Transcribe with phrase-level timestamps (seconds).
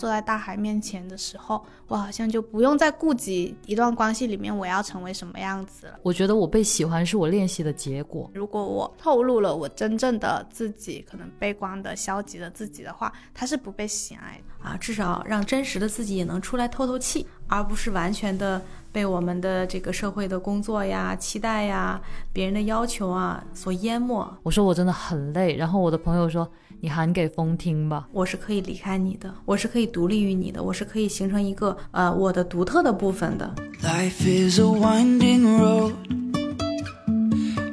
[0.00, 6.00] 坐在大海面前的时候，我好像就不用再顾及一段关系里面我要成为什么样子了。
[6.02, 8.30] 我觉得我被喜欢是我练习的结果。
[8.32, 14.74] 如果我透露了我真正的自己，可能悲观的、消极的自己的话，他是不被喜爱的啊。
[14.78, 18.62] 至少让真实的自己也能出来透透气，而不是完全的。
[18.92, 22.00] 被我们的这个社会的工作呀、期待呀、
[22.32, 24.28] 别人的要求啊所淹没。
[24.42, 28.08] 我说我真的很累，然后我的朋友说你喊给风听吧。
[28.10, 33.54] 我是可以离开你的，我是可以独立于你的，我是可以形成一个呃我的独特的部分的。
[33.80, 35.92] Life is a winding road,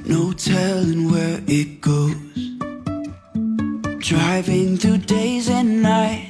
[0.06, 2.14] no telling where it goes.
[4.02, 6.27] Driving through days and nights.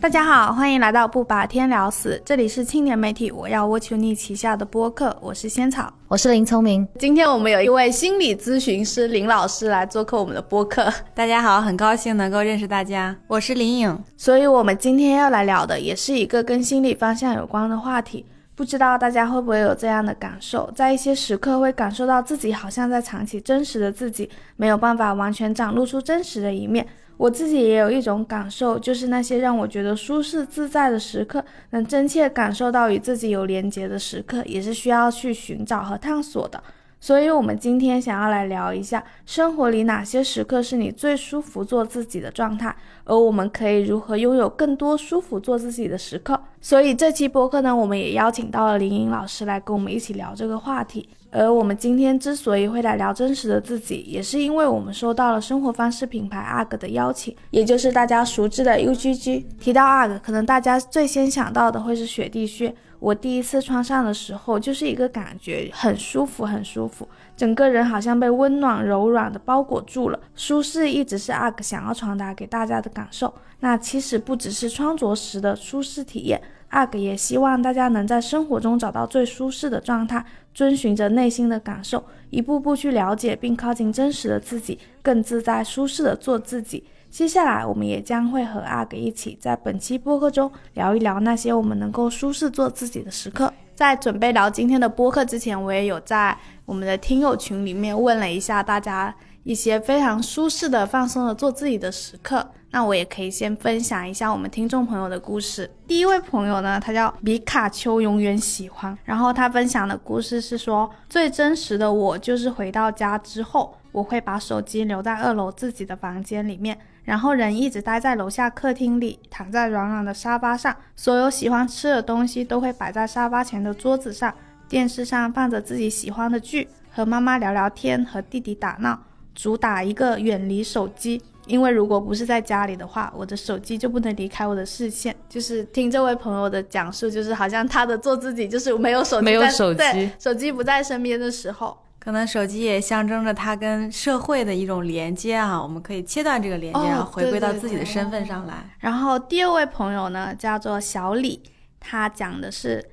[0.00, 6.88] 大家好，欢迎来到不把天聊死，这里是青年媒体我要 Watch You Need 旗下的播客，我是仙草，我是林聪明。
[6.98, 13.96] 今天我们有一位心理咨询师林老师来做客我们的播客， 大家好，很高兴能够认识大家，我是林颖。
[14.16, 18.26] 所以，我们今天要来聊的也是一个跟心理方向有关的话题，
[18.62, 26.86] 不知道大家会不会有这样的感受，在一些时刻会感受到自己好像在藏起真实的自己，没有办法完全展露出真实的一面。
[27.16, 36.62] 我自己也有一种感受，就是那些让我觉得舒适自在的时刻，能真切感受到与自己有连结的时刻，也是需要去寻找和探索的。
[37.02, 42.72] 所以，我们今天想要来聊一下，生活里哪些时刻是你最舒服做自己的状态，
[43.02, 46.40] 而我们可以如何拥有更多舒服做自己的时刻。
[46.60, 51.08] 所以，这期播客呢，我们也邀请到了林颖老师来跟我们一起聊这个话题。
[51.32, 59.44] 而我们今天之所以会来聊真实的自己，也是因为我们收到了生活方式品牌 UGG 的邀请，也就是大家熟知的 UGG。
[59.58, 62.72] 提到 UGG，可能大家最先想到的会是雪地靴。
[63.02, 70.20] 我第一次穿上的时候，就是一个感觉很舒服，很舒服，整个人好像被温暖柔软的包裹住了。
[70.36, 73.34] 舒适一直是 UGG 想要传达给大家的感受。
[73.58, 76.40] 那其实不只是穿着时的舒适体验。
[76.68, 86.84] 阿格也希望大家能在生活中找到最舒适的状态，遵循着内心的感受，一步步去了解并靠近真实的自己，更自在舒适的做自己。
[87.12, 93.52] 接下来，我们也将会和阿格一起在本期播客中聊一聊那些我们能够舒适做自己的时刻。
[93.74, 96.34] 在准备聊今天的播客之前，我也有在
[96.64, 99.14] 我们的听友群里面问了一下大家
[99.44, 102.48] 一些非常舒适的、放松的做自己的时刻。
[102.70, 105.70] 那我也可以先分享一下我们听众朋友的故事。
[105.86, 108.96] 第一位朋友呢，他叫米卡丘，永远喜欢。
[109.04, 124.32] 然后他分享的故事是说，最真实的我就是回到家之后，我会把手机留在二楼自己的房间里面，然后人一直待在楼下客厅里，躺在软软的沙发上，所有喜欢吃的东西都会摆在沙发前的桌子上，
[124.68, 128.98] 电视上放着自己喜欢的剧，和妈妈聊聊天，和弟弟打闹，
[129.34, 131.20] 主打一个远离手机。
[131.48, 135.12] 因为如果不是在家里的话，我的手机就不能离开我的视线。
[135.28, 145.62] 就是听这位朋友的讲述，就是好像他的做自己就是没有手机，没有手机，手机不在身边的时候，可能手机也象征着他跟社会的一种连接啊。
[145.62, 148.68] 我们可以切断这个连接，然后回归到自己的身份上来。
[148.80, 151.40] 然后第二位朋友呢，叫做小李，
[151.78, 152.84] 他讲的是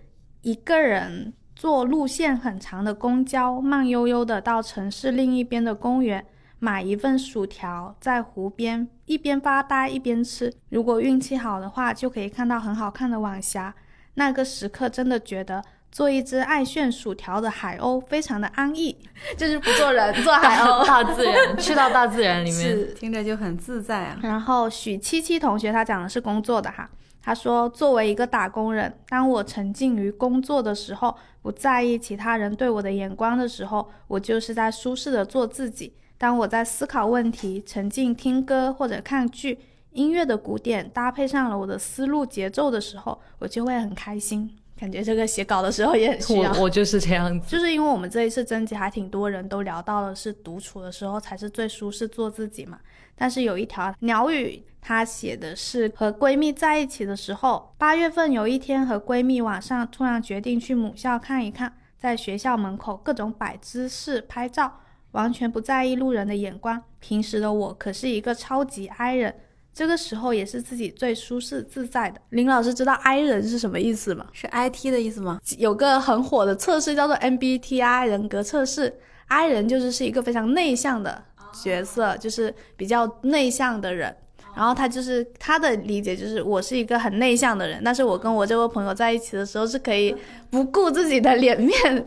[0.42, 6.24] 一个人坐路线很长的公交，慢悠悠的到城市另一边的公园。
[6.62, 10.53] 买一份薯条，在湖边一边发呆一边吃。
[10.68, 13.74] 如果运气好的话，就可以看到很好看的晚霞。
[14.16, 18.95] 那个时刻真的觉得做一只爱炫薯条的海鸥非常的安逸，
[19.38, 24.19] 就是不做人，做海鸥，大自然，去到大自然里面，听着就很自在啊。
[24.22, 26.89] 然后许七七同学他讲的是工作的哈，
[27.22, 35.94] 他说作为一个打工人，当我沉浸于工作的时候，不在意其他人对我的眼光的时候，我就是在舒适的做自己。
[36.17, 39.57] 当我在思考问题、沉浸听歌或者看剧，
[39.91, 44.59] 音乐的鼓点搭配上了我的思路节奏的时候，我就会很开心。
[44.79, 46.53] 感觉这个写稿的时候也很需要。
[46.53, 52.79] 我我就是这样子，就是因为我们这一次征集还挺多人都聊到了，是独处的时候才是最舒适做自己嘛。
[53.16, 57.76] 但是有一条鸟语，它写的是和闺蜜在一起的时候。
[57.78, 64.79] 八月份有一天和闺蜜晚上突然决定去母校看一看，在学校门口各种摆姿势拍照。
[65.14, 66.79] 完全不在意路人的眼光。
[66.99, 69.34] 平时的我可是一个超级 I 人，
[69.79, 72.20] 这个时候也是自己最舒适自在的。
[72.31, 74.28] 林老师知道 I 人是什么意思吗？
[74.34, 75.40] 是 IT 的意思吗？
[75.58, 78.93] 有个很火的测试叫做 MBTI 人格测试
[79.28, 81.23] ，I 人就是是一个非常内向的
[81.53, 84.14] 角色，就是比较内向的人。
[84.55, 90.16] 然后他就是他的理解就是我是一个很内向的人，但是我跟我这位朋友在一起的时候是可以
[90.49, 91.72] 不顾自己的脸面，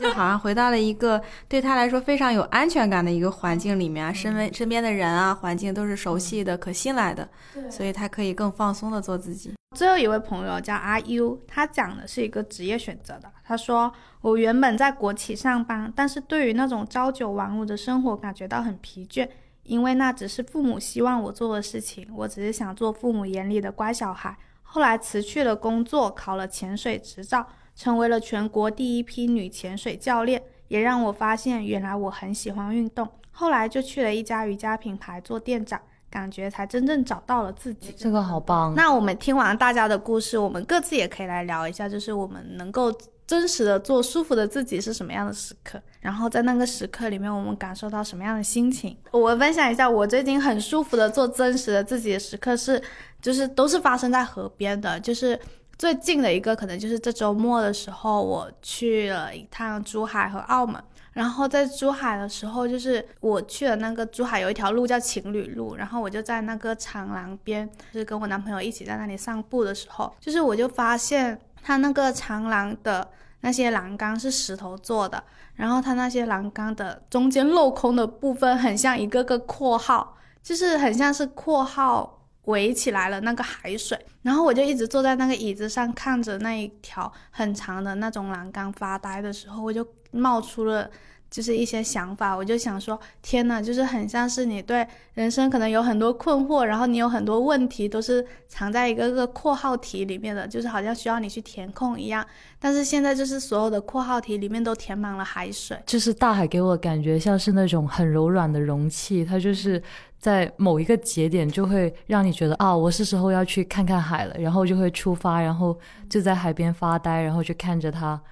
[0.00, 7.28] 就好像回到了一个对他来说非常有安全感的一个环境里面，身边身边的人啊，环境都是熟悉的、可信赖的，
[7.70, 9.52] 所以他可以更放松的做自己。
[9.76, 13.28] 最后一位朋友叫阿 U，他讲的是一个职业选择的。
[13.44, 19.28] 他说：“我原本在国企上班，但是对于那种朝九晚五的生活感觉到很疲倦。”
[19.64, 24.36] 因为那只是父母希望我做的事情，我只是想做父母眼里的乖小孩。
[24.62, 33.08] 后来辞去了工作，考了潜水执照，成为了全国第一批女潜水教练，也让我发现原来我很喜欢运动。
[33.30, 37.94] 后来就去了一家瑜伽品牌做店长，感觉才真正找到了自己。
[37.96, 38.74] 这个好棒！
[38.74, 42.92] 那我们听完大家的故事，我们各自也可以来聊一下，就是我们能够。
[43.34, 45.82] 真实的做舒服的自己是什么样的时刻？
[45.98, 48.96] 然后在那个时刻里面，我们感受到什么样的心情？
[49.10, 52.80] 我分享一下，我最近很舒服的做真实的自己的时刻是，
[53.20, 55.00] 就是都是发生在河边的。
[55.00, 55.36] 就是
[55.76, 60.80] 最近的一个，可能就是这周末的时候，我去了一趟珠海和澳门。
[61.12, 71.36] 然后在珠海的时候，就是我去了那个珠海有一条路叫情侣路，然后我就在那个长廊边，就是跟我男朋友一起在那里散步的时候，就是我就发现。
[71.66, 73.08] 它那个长廊的
[73.44, 75.22] 那些栏杆是石头做的，
[75.54, 84.02] 然后它那些栏杆的中间镂空的部分很像一个个括号，就是很像是括号围起来了那个海水。
[84.22, 90.90] 然后我就一直坐在那个椅子上看着那一条很长的那种栏杆发呆的时候，我就冒出了。
[91.34, 102.24] 就是一些想法，我就想说，天呐，就是很像是你对人生可能有很多困惑，然后你有很多问题都是藏在一个个括号题里面的，就是好像需要你去填空一样。
[102.60, 109.82] 但是现在就是所有的括号题里面都填满了海水，就是大海给我感觉像是那种很柔软的容器，它就是
[110.20, 115.76] 在某一个节点就会让你觉得啊，我是时候要去看看海了，然后就会出发，然后
[116.08, 118.22] 就在海边发呆，然后去看着它。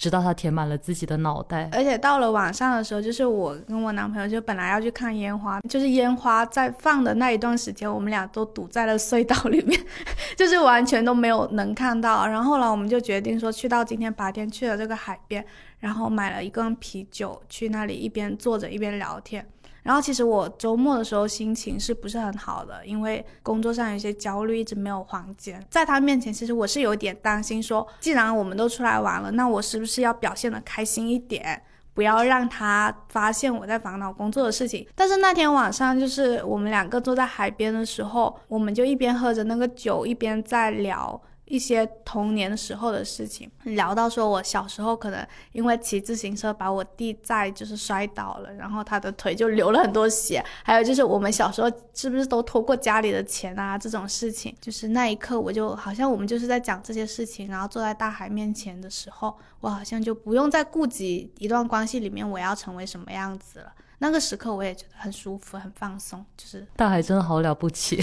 [0.00, 9.78] 直到它填满了自己的脑袋，而且到了晚上的时候，就是我跟我男朋友就本来要去看烟花，就是烟花在放的那一段时间，我们俩都堵在了隧道里面，
[10.34, 12.26] 就是完全都没有能看到。
[12.26, 15.44] 然后后来我们就决定说，去到今天白天去了这个海边，
[15.80, 19.46] 然后买了一罐啤酒，去那里一边坐着一边聊天。
[19.82, 22.84] 然后其实我周末的时候心情是不是很好的？
[22.84, 25.58] 因为工作上有些焦虑，一直没有缓解。
[25.70, 31.62] 在他面前，其实我是有点担心，说既然我们都出来玩了，那我是不是要表现的开心一点，
[31.94, 34.86] 不要让他发现我在烦恼工作的事情。
[34.94, 41.20] 但是那天晚上，就是我们两个坐在海边的时候，我们就一边喝着那个酒，一边在聊。
[41.50, 63.72] 一些童年时候的事情，聊到说我小时候可能因为骑自行车把我弟在就是摔倒了，然后他的腿就流了很多血，还有就是我们小时候是不是都偷过家里的钱啊这种事情，就是那一刻我就好像我们就是在讲这些事情，然后坐在大海面前的时候，我好像就不用再顾及一段关系里面我要成为什么样子了。
[64.02, 68.00] 那个时刻我也觉得很舒服，很放松，就是大海真的好了不起。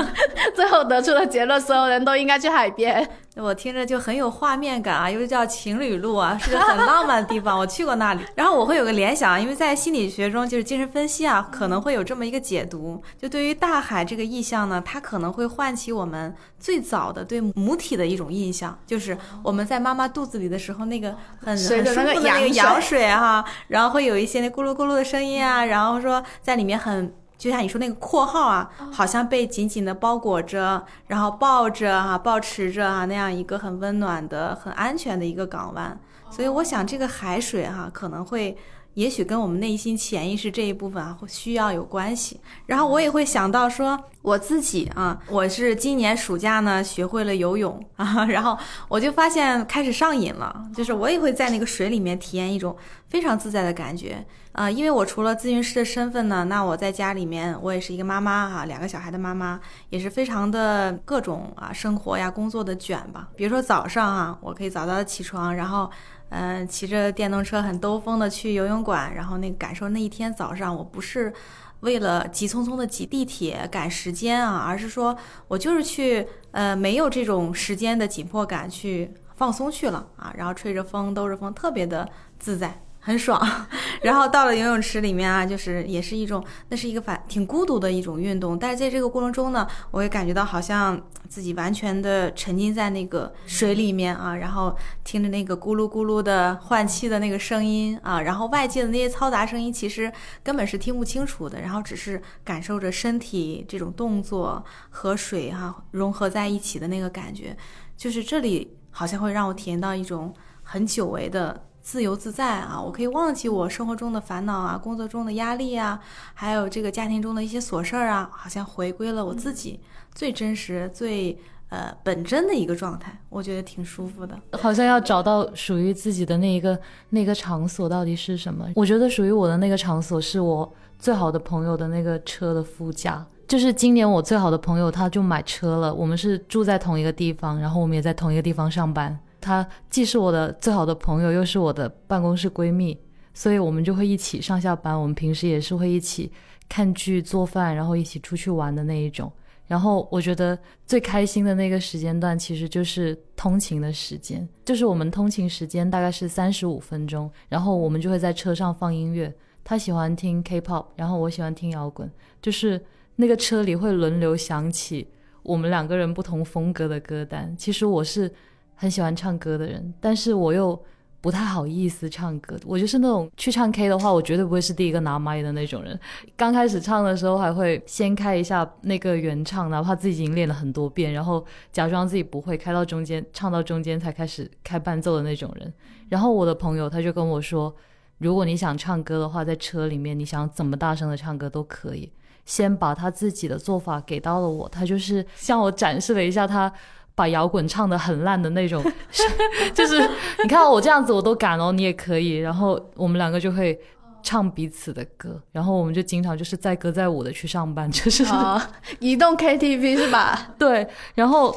[0.56, 3.06] 最后得出的结论，所有人都应该去海边。
[3.36, 7.58] 我听着就很有画面感啊，又叫情侣路啊，是个很浪漫的地方。
[7.58, 27.14] 我去过那里， 然后我会有个联想，因为在心理学中，就是精神分析啊，可能会有这么一个解读，就对于大海这个意象呢，它可能会唤起我们最早的对母体的一种印象，就是我们在妈妈肚子里的时候，那个很很舒服的那个羊水哈，然后会有一些那咕噜咕噜的声音啊，然后说在里面很。
[27.36, 35.98] 就像你说那个括号啊，好像被紧紧的包裹着，然后抱着啊，抱持着啊，那样一个很温暖的、很安全的一个港湾。
[36.30, 38.56] 所以我想，这个海水哈，可能会。
[38.94, 42.40] 也许跟我们内心潜意识这一部分啊，会需要有关系。
[42.66, 48.56] 然后我也会想到说，我自己啊，我是今年暑假呢学会了游泳 啊，然后
[48.88, 52.76] 我就发现开始上瘾了，就是我也会在那个水里面体验一种
[53.08, 54.24] 非常自在的感觉。
[54.52, 59.60] 啊，因为我除了咨询师的身份呢，那我在家里面我也是一个妈妈哈，两个小孩的妈妈，
[59.90, 63.28] 也是非常的各种啊生活呀工作的卷吧。
[63.34, 65.90] 比如说早上啊，我可以早早的起床，然后。
[66.36, 71.32] 嗯，骑着电动车很兜风的去游泳馆，然后那个感受那一天早上，我不是
[71.80, 82.08] 为了急匆匆的挤地铁赶时间啊，而是说我就是去呃没有这种时间的紧迫感去放松去了啊，然后吹着风兜着风，特别的
[82.40, 82.80] 自在。
[83.04, 83.38] 很爽。
[84.00, 88.58] 然后到了游泳池里面啊，就是也是一种，那是一个反挺孤独的一种运动。
[88.58, 100.10] 但是在这个过程中呢，我也感觉到好像自己完全的沉浸在那个水里面啊，然后听着那个咕噜咕噜的换气的那个声音啊，然后外界的那些嘈杂声音其实
[100.42, 107.54] 根本是听不清楚的，然后只是感受着身体这种动作和水哈融合在一起的那个感觉，
[107.96, 110.32] 就是这里好像会让我体验到一种
[110.62, 111.66] 很久违的。
[111.84, 116.00] 自由自在啊，我可以忘记我生活中的烦恼啊，工作中的压力啊，
[116.32, 119.78] 还有这个家庭中的一些琐事儿啊，好像回归了我自己
[120.14, 121.38] 最真实、最
[121.68, 124.34] 呃本真的一个状态，我觉得挺舒服的。
[124.52, 126.76] 好像要找到属于自己的那一个
[127.10, 128.66] 那个场所到底是什么？
[128.74, 133.24] 我觉得属于我的那个场所是我最好的朋友的那个车的副驾。
[133.46, 139.18] 就是今年我最好的朋友他就买车了，我们是住在同一个地方，然后我们也在同一个地方上班。
[139.44, 142.96] 她既是我的最好的朋友，又是我的办公室闺蜜，
[143.34, 144.98] 所以我们就会一起上下班。
[144.98, 146.32] 我们平时也是会一起
[146.66, 149.30] 看剧、做饭，然后一起出去玩的那一种。
[149.66, 159.30] 然后我觉得最开心的那个时间段，其实就是通勤的时间，就是我们通勤时间大概是三十五分钟，然后我们就会在车上放音乐。
[159.62, 162.10] 他喜欢听 K-pop，然后我喜欢听摇滚，
[162.40, 162.80] 就是
[163.16, 165.06] 那个车里会轮流响起
[165.42, 167.54] 我们两个人不同风格的歌单。
[167.58, 168.32] 其实我是。
[168.74, 170.80] 很喜欢唱歌的人，但是我又
[171.20, 172.54] 不太好意思唱歌。
[172.66, 175.98] 我就是那种去唱 K 的话，我绝对不会是第一个拿麦的那种人。
[176.36, 185.72] 刚开始唱的时候，还会先开一下那个原唱，哪怕自己已经练了很多遍，然后假装自己不会，开到中间，唱到中间才开始开伴奏的那种人。
[186.10, 187.74] 然后我的朋友他就跟我说，
[188.18, 192.12] 如果你想唱歌的话，在车里面你想怎么大声的唱歌都可以。
[192.44, 196.70] 先把他自己的做法给到了我，他就是向我展示了一下他。
[197.14, 198.82] 把摇滚唱的很烂的那种，
[199.72, 200.00] 就是
[200.42, 202.38] 你看我这样子我都敢哦，你也可以。
[202.38, 203.78] 然后我们两个就会
[204.22, 208.24] 唱彼此的歌，然后我们就经常就是载歌载舞的去上班，就是
[208.98, 210.54] 移动 KTV 是吧？
[210.58, 210.86] 对。
[211.14, 211.54] 然后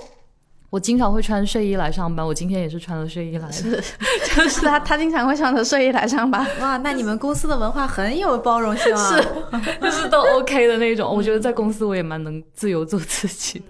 [0.70, 3.82] 我经常会穿睡衣来上班，我今天也是穿了睡衣来的，
[4.36, 6.46] 就是他他经常会穿着睡衣来上班。
[6.60, 11.10] 哇，那你们公司的文化很有包容性啊，是，就是都 OK 的那种。
[11.16, 13.64] 我觉得在公司我也蛮能自由做自己。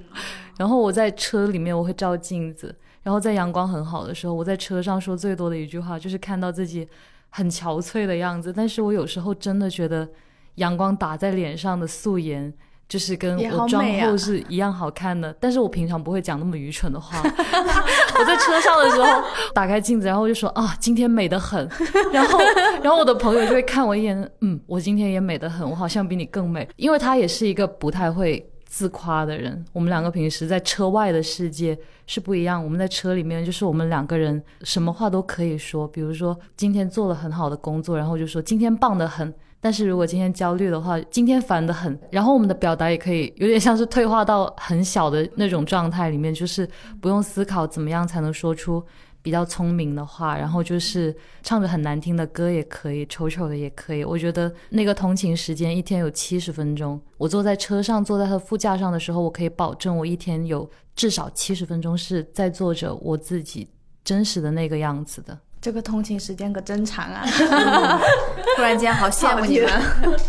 [0.58, 6.88] 然后我在车里面我会照镜子，然后在阳光很好的时候，我在车上说最多的一句话就是看到自己
[7.30, 8.52] 很憔悴的样子。
[8.52, 10.08] 但是我有时候真的觉得
[10.56, 12.52] 阳光打在脸上的素颜，
[12.90, 15.32] 就是跟我妆后是一样好看的。
[15.40, 17.22] 但是我平常不会讲那么愚蠢的话。
[18.20, 19.24] 我在车上的时候
[19.54, 21.70] 打开镜子，然后就说啊，今天美得很。
[22.12, 22.40] 然后，
[22.82, 28.44] 然后我的朋友就会看我一眼，嗯，我今天也美得很，我好像比你更美，因为他也是一个不太会。
[28.78, 32.64] 自夸的人，我们两个平时在车外的世界是不一样。
[32.64, 35.88] 我们在车里面，就是我们两个人什么话都可以说。
[35.88, 39.34] 比如说今天做了很好的工作，然后就说今天棒得很。
[39.60, 42.00] 但是如果今天焦虑的话，今天烦得很。
[42.12, 46.70] 然后我们的表达也可以有点像是退化到很小的那种状态里面，就是
[47.02, 48.84] 不用思考怎么样才能说出。
[49.22, 54.04] 比较聪明的话，然后就是唱着很难听的歌也可以，丑丑的也可以。
[54.04, 63.68] 我觉得那个通勤时间一天有七十分钟，我坐在车上，坐在他的副驾上的时候，我可以保证我一天有至少七十分钟是在坐着我自己
[64.04, 65.38] 真实的那个样子的。
[65.60, 67.26] 这个通勤时间可真长啊！
[68.56, 69.70] 突然间好羡慕你们。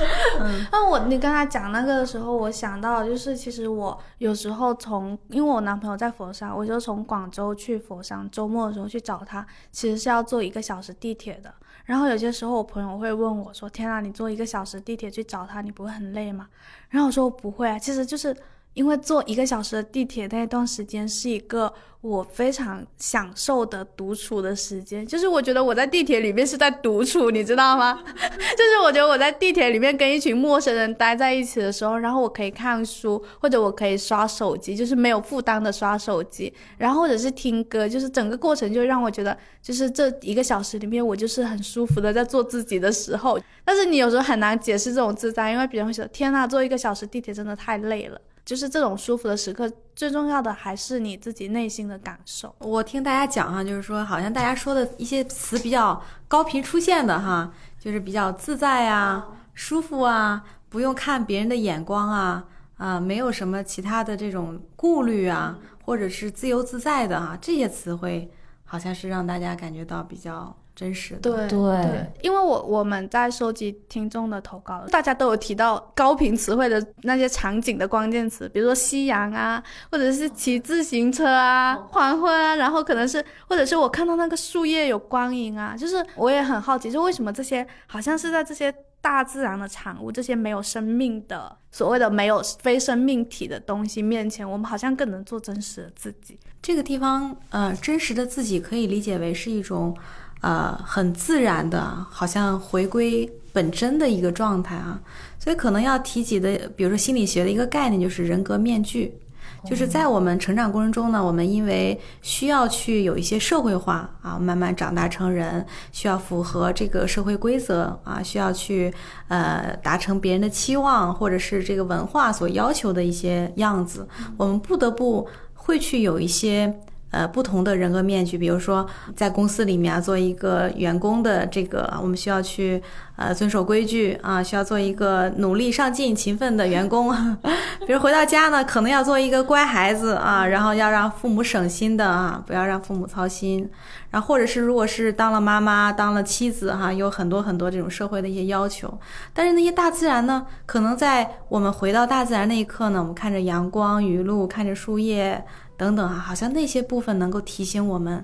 [0.73, 11.53] 那我你刚才讲那个的时候，我想到就是，其实我有时候从，因为我男朋友在佛山，我就从广州去佛山，周末的时候去找他，其实是要坐一个小时地铁的。
[11.85, 16.47] 然后有些时候我朋友会问我说：“天啊，你坐一个小时地铁去找他，你不会很累吗？”
[16.91, 18.35] 然后我说：“不会啊，其实就是。”
[18.79, 28.01] 因为坐一个小时的地铁那段时间是一个我非常享受的独处的时间，就是我觉得我在地铁里面是在独处，你知道吗？
[28.07, 43.37] 就是我觉得我在地铁里面跟一群陌生人待在一起的时候，然后我可以看书，或者我可以刷手机，就是没有负担的刷手机，然后或者是听歌，就是整个过程就让我觉得，就是这一个小时里面我就是很舒服的在做自己的时候。
[43.65, 48.21] 但是你有时候很难解释这种自在，因为别人会觉得天呐，坐一个小时地铁真的太累了。
[48.49, 52.55] 就是这种舒服的时刻，最重要的还是你自己内心的感受。
[52.61, 62.43] 我听大家讲哈，就是说好像大家说的一些词比较高频出现的哈，就是比较自在啊、舒服啊，不用看别人的眼光啊，
[62.79, 68.33] 啊，没有什么其他的这种顾虑啊，或者是自由自在的哈，这些词汇
[68.65, 70.57] 好像是让大家感觉到比较。
[70.79, 71.21] 真实的。
[71.21, 96.39] 对对因为我我们在收集听众的投稿，大家都有提到高频词汇的那些场景的关键词，比如说夕阳啊，或者是骑自行车啊、黄昏啊，然后可能是或者是我看到那个树叶有光影啊，就是我也很好奇，就为什么这些好像是在这些大自然的产物，这些没有生命的所谓的没有非生命体的东西面前，我们好像更能做真实的自己。
[96.61, 99.97] 这个地方，呃，真实的自己可以理解为是一种，
[100.41, 105.01] 呃，很自然的，好像回归本真的一个状态啊。
[105.39, 109.19] 所以可能要提及的，比如说心理学的一个概念，就是人格面具。
[109.65, 118.93] 就是在我们成长过程中呢，我们因为需要去有一些社会化啊，慢慢长大成人，需要符合这个社会规则啊，需要去
[119.27, 126.73] 呃达成别人的期望，或者是这个文化所要求的一些样子，我们不得不会去有一些。
[127.11, 128.87] 呃，不同的人格面具，比如说
[129.17, 132.83] 在公司里面啊，做一个员工的这个，我们需要去
[133.17, 137.15] 呃遵守规矩啊，需要做一个努力上进、勤奋的员工。
[137.87, 143.71] 比如回到家呢，可能要做一个乖孩子啊，然后要让父母省心的啊，不要让父母操心。
[144.11, 148.99] 然后或者是如果是当了妈妈、当了妻子哈，有很多很多这种社会的一些要求。
[149.33, 155.43] 但是那些大自然呢，可能在我们回到大自然那一刻呢，我们看着阳光、雨露，看着树叶。
[155.79, 158.23] 等等啊，好像那些部分能够提醒我们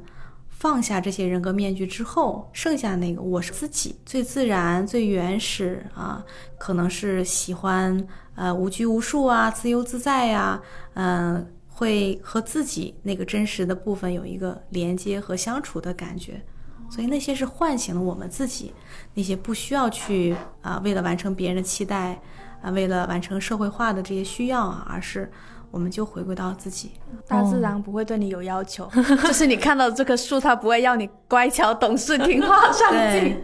[0.51, 6.25] 放下这些人格面具之后，剩下那个我是自己最自然、最原始啊，
[6.59, 10.61] 可能是喜欢呃无拘无束啊、自由自在呀，
[10.95, 16.45] 嗯，会和自己那个真实的部分有一个连接和相处的感觉，
[16.91, 18.73] 所以那些是唤醒了我们自己，
[19.15, 22.21] 那些不需要去啊为了完成别人的期待
[22.63, 25.31] 啊，为了完成社会化的这些需要啊，而是。
[25.75, 26.93] 我们就回归到自己，
[27.26, 28.88] 大自然不会对你有要求，
[29.26, 33.37] 就是你看到这棵树，它不会要你乖巧懂事、听话上进。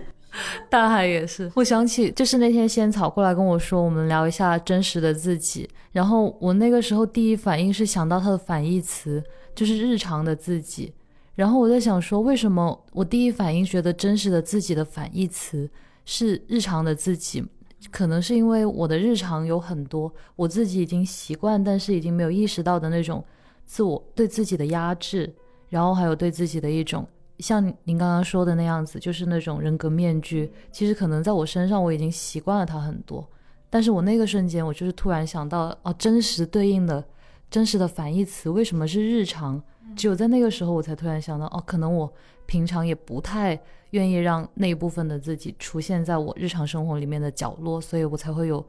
[0.68, 5.68] 大海也是，我想起就是那天仙草过来跟我说，我们聊一下真实的自己。
[5.90, 9.20] 然后我那个时候第一反应是想到它的反义词，
[9.52, 10.94] 就是日常的自己。
[11.34, 15.68] 然后我在想说，为什么我第一反应觉得真实的自己的反义词
[16.04, 17.44] 是日常的自己？
[17.90, 23.24] 可能是因为我的日常有很多我自己已经习惯，但是已经没有意识到的那种
[23.64, 25.32] 自我对自己的压制，
[25.68, 27.06] 然后还有对自己的一种
[27.38, 30.52] 像您刚刚说的那样子，就是那种人格面具。
[30.70, 33.26] 其实可能在我身上我已经习惯了它很多，
[33.70, 37.02] 但是我那个瞬间我就是突然想到，哦，真实对应的
[37.50, 39.60] 真实的反义词为什么是日常？
[39.96, 42.12] 只有在那个时候我才突然想到，哦，可能我
[42.46, 43.60] 平常也不太。
[43.90, 48.64] 愿意让那一部分的自己出现在我日常生活里面的角落，所以我才会有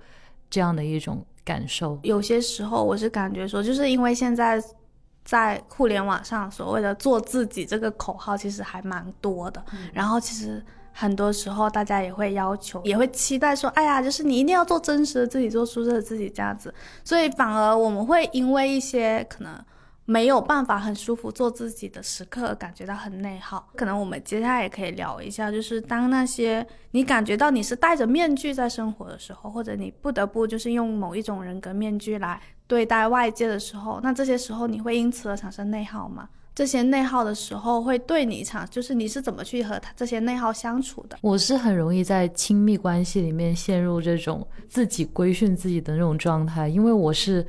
[0.49, 1.95] 这样的一种感受。
[2.01, 4.59] 有些时候，我是感觉说，就是因为现在
[5.23, 16.73] 在互联网上所谓的“做自己”这个口号其实还蛮多的，然后其实很多时候大家也会要求，也会期待说：“哎呀，就是你一定要做真实的自己，做舒适的自己这样子。”
[17.03, 19.51] 所以反而我们会因为一些可能。
[20.05, 23.65] 没有办法很舒服做自己的时刻，感觉到很内耗。
[23.77, 36.27] 可能我们接下来也可以聊一下，就是当那些你感觉到你是戴着面具在生活的时候，或者你不得不就是用某一种人格面具来对待外界的时候，那这些时候你会因此而产生内耗吗？
[36.53, 41.17] 这些内耗的时候会对你产，就是你是怎么去和他这些内耗相处的？
[41.21, 47.45] 我是很容易在亲密关系里面陷入这种自己规训自己的那种状态，因为我是。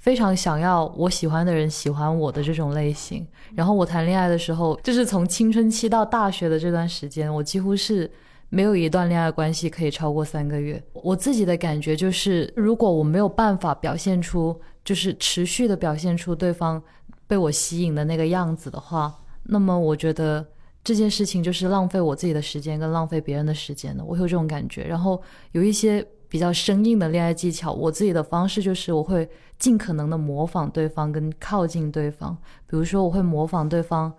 [0.00, 8.10] 非常想要我喜欢的人喜欢我的这种类型，然后我谈恋爱的时候，就是从青春期到大学的这段时间，我几乎是
[8.48, 10.82] 没有一段恋爱关系可以超过三个月。
[10.94, 16.82] 我自己的感觉就是，如果我没有办法表现出，就是持续的表现出对方
[17.30, 20.44] 被我吸引的那个样子的话，那么我觉得
[20.82, 24.04] 这件事情就是浪费我自己的时间跟浪费别人的时间的。
[24.04, 26.04] 我有这种感觉，然后有一些。
[26.30, 32.38] 比较生硬的恋爱技巧，我自己的方式就是我会尽可能的模仿对方跟靠近对方。
[32.68, 34.12] 比如说，我会模仿对方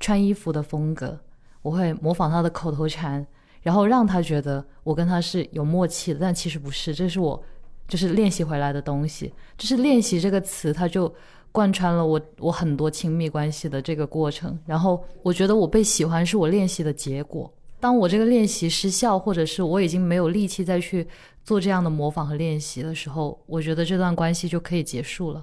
[0.00, 1.20] 穿衣服的风格，
[1.60, 3.26] 我会模仿他的口头禅，
[3.60, 6.18] 然后让他觉得我跟他是有默契的。
[6.18, 7.44] 但其实不是，这是我
[7.86, 9.34] 就是练习回来的东西。
[9.58, 11.14] 就是练习这个词，它就
[11.52, 14.58] 贯穿了我我很多亲密关系的这个过程。
[14.66, 17.52] 然后我觉得我被喜欢是我练习的结果。
[17.80, 21.06] 当我这个练习失效，或者是我已经没有力气再去。
[21.44, 25.42] 做这样的模仿和练习的时候，我觉得这段关系就可以结束了。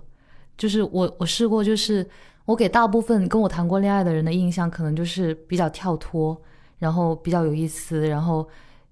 [0.55, 2.07] 就是我我试过，就是
[2.45, 6.39] 我给大部分跟我谈过恋爱的人的印象，可能就是比较跳脱，
[6.77, 8.47] 然后比较有意思，然后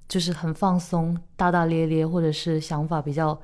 [0.08, 3.40] 就是很放松、大大咧咧，或者是想法比较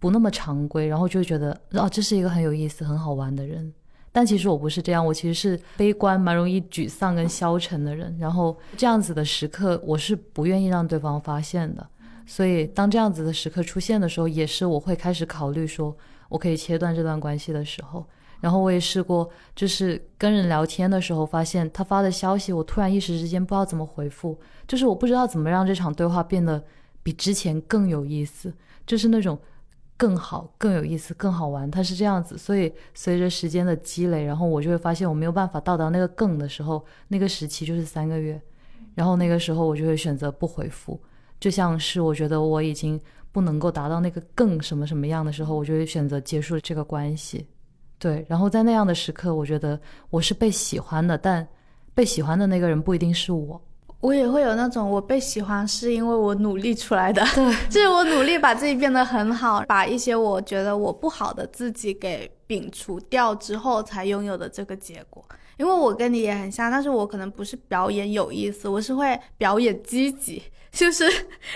[0.00, 3.72] 不那么常规，然后就觉得啊，这是一个很有意思、很好玩的人。
[4.10, 8.16] 但其实我不是这样，我其实是悲观、蛮容易沮丧跟消沉的人。
[8.18, 11.86] 然后这样子的时刻，我是不愿意让对方发现的。
[12.26, 15.96] 所以当这样子的时刻出现的时候，也是我会开始考虑说，
[16.28, 18.04] 我可以切断这段关系的时候。
[18.40, 24.36] 然后我也试过，就是跟人聊天的时候，发现他发的消息，我突然一时之间不知道怎么回复，
[24.66, 26.60] 就是我不知道怎么让这场对话变得
[27.02, 28.52] 比之前更有意思，
[28.84, 29.38] 就是那种。
[30.00, 32.38] 更好、更有意思、更好玩，它是这样子。
[32.38, 38.40] 所以随着时间的积累，然后我就会发现我没有办法到达那个更的时候，那个时期就是三个月。
[38.94, 40.98] 然后那个时候我就会选择不回复，
[41.38, 42.98] 就像是我觉得我已经
[43.30, 47.46] 不能够达到那个更什么什么样的时候，我就会选择结束这个关系。
[47.98, 51.46] 对，然后在那样的时刻，我觉得我是被喜欢的，但
[51.94, 53.60] 被喜欢的那个人不一定是我。
[54.00, 65.24] 我也会有那种我被喜欢是因为我努力出来的，对， 就是我努力把自己变得很好，把一些我觉得我不好的自己给摒除掉之后才拥有的这个结果。
[65.58, 70.42] 因为我跟你也很像，但是我可能不是表演有意思，我是会表演积极。
[70.72, 71.04] 就是，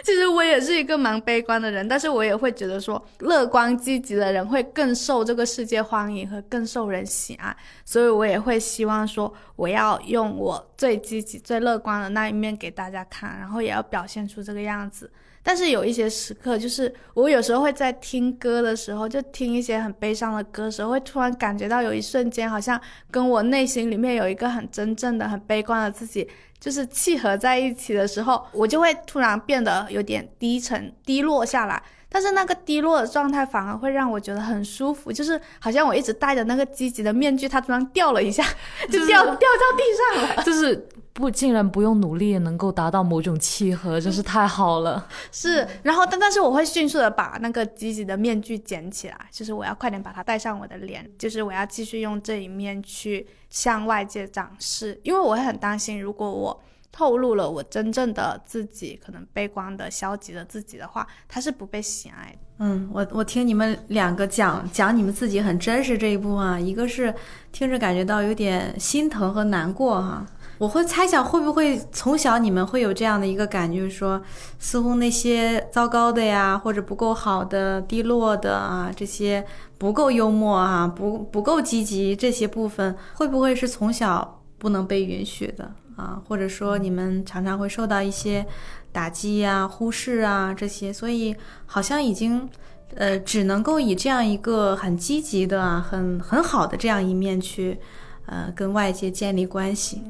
[0.03, 15.11] 其实我也是一个蛮悲观的人，但是我也会觉得说，乐观积极的人会更受这个世界欢迎和更受人喜爱，所以我也会希望说，我要用我最积极、最乐观的那一面给大家看，然后也要表现出这个样子。
[15.47, 22.81] 但是有一些时刻，就是我有时候会在听歌的时候，就听一些很悲伤的歌时候，会突然感觉到有一瞬间，好像
[23.11, 26.27] 跟我内心里面有一个很真正的、很悲观的自己，
[26.59, 31.83] 就是契合在一起的时候，我就会突然变得有点低沉、低落下来。
[32.09, 38.43] 但是那个低落的状态反而会让我觉得很舒服，就是好像我一直戴着那个积极的面具，它突然掉了一下，
[38.89, 40.89] 就掉掉到地上了，就是。
[41.15, 45.07] 不，竟然不用努力也能够达到某种契合，真是太好了。
[45.31, 62.39] 是，然后但但是我会迅速的把那个积极的面具捡起来，就是我要快点把它戴上我的脸，就是我要继续用这一面去向外界展示，因为我会很担心，如果我透露了我真正的自己，可能悲观的、消极的自己的话，他是不被喜爱的。
[62.59, 67.15] 嗯，我我听你们两个讲讲你们自己很真实这一部分啊，一个是
[67.53, 70.27] 听着感觉到有点心疼和难过哈。
[70.65, 74.23] 我会猜想，会不会从小你们会有这样的一个感觉，就是说
[74.59, 79.45] 似乎那些糟糕的呀，或者不够好的、低落的啊，这些
[79.77, 86.19] 不够幽默啊，不不够积极这些部分，会不会是从小不能被允许的啊？
[86.27, 88.47] 或者说你们常常会受到一些
[88.91, 92.49] 打击呀、忽视啊这些，所以好像已经
[92.95, 97.79] 呃只能够以这样一个很积极的、很很好的这样一面去
[98.25, 100.01] 呃跟外界建立关系。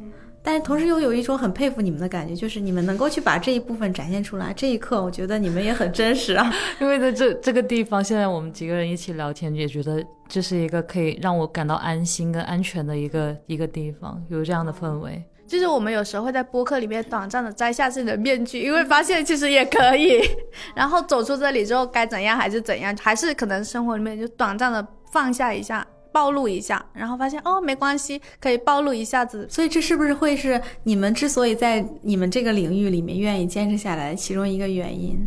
[0.47, 4.53] 但同时又有一种很佩服你们的感觉，就是你们能够去把这一部分展现出来。
[4.53, 6.53] 这一刻，我觉得你们也很真实啊。
[6.79, 15.25] 因为在这这个地方，现在我们几个人一起聊天，也觉得这是一个可以让我感到安心跟安全的一个一个地方，有这样的氛围。
[15.47, 20.21] 就是我们有时候会在播客里面短暂的摘下自己的面具，因为发现其实也可以。
[20.77, 25.87] 然后走出这里之后，该怎样还是怎样，还是可能生活里面就短暂的放下一下。
[26.15, 29.49] 暴露一下，然后发现哦，没关系，可以暴露一下子。
[29.51, 35.27] 所以这是不是会是你们之所以在你们这个领域里面愿意坚持下来其中一个原因？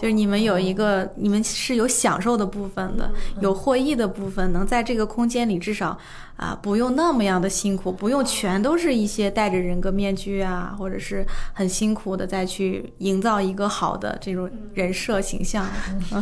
[0.00, 5.98] 就是你们有一个，你们是有享受的部分的，有获益的部分，能在这个空间里至少
[6.36, 15.66] 啊不用那么样的辛苦，不用全都是一些戴着人格面具啊，或者是很辛苦的再去营造一个好的这种人设形象。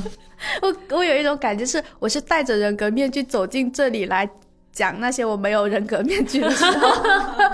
[0.63, 4.29] 我我有一种感觉是，我是戴着人格面具走进这里来
[4.77, 7.03] 讲那些我没有人格面具的时候。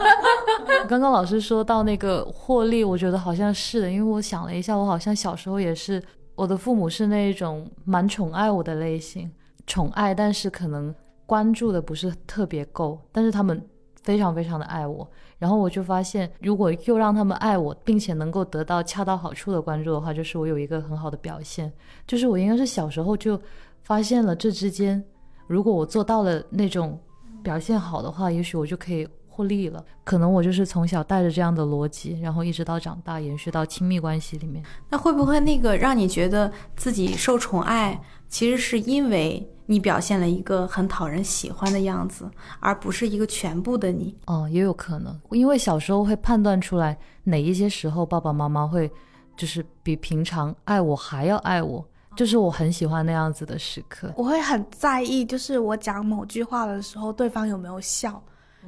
[0.89, 6.03] 刚刚老师说到那个获利，我觉得好像是的，因为我想了一下，我好像小时候也是，
[6.35, 9.31] 我的父母是那种蛮宠爱我的类型，
[9.69, 10.93] 宠爱，但是可能
[11.25, 13.65] 关注的不是特别够，但是他们
[14.03, 15.09] 非常非常的爱我。
[15.39, 21.73] 然后我就发现，如果又让他们爱我，并且能够得到恰到好处的关注的话，就是我有一个很好的表现。
[22.05, 23.41] 就是我应该是小时候就
[23.85, 25.03] 发现了这之间，
[25.47, 26.99] 如果我做到了那种
[27.43, 29.85] 表现好的话，也许我就可以获利了。
[30.05, 34.65] 可能我就是从小带着这样的逻辑，然后一直到长大，延续到亲密关系里面。
[34.89, 39.49] 那会不会那个让你觉得自己受宠爱，其实是因为？
[39.65, 42.29] 你表现了一个很讨人喜欢的样子，
[42.59, 44.15] 而不是一个全部的你。
[44.27, 48.91] 哦，也有可能，因为小时候会判断出来哪一些时候爸爸妈妈会，
[49.35, 51.83] 就是比平常爱我还要爱我，
[52.15, 54.13] 就是我很喜欢那样子的时刻。
[54.17, 58.23] 我会很在意，就是我讲某句话的时候，对方有没有笑。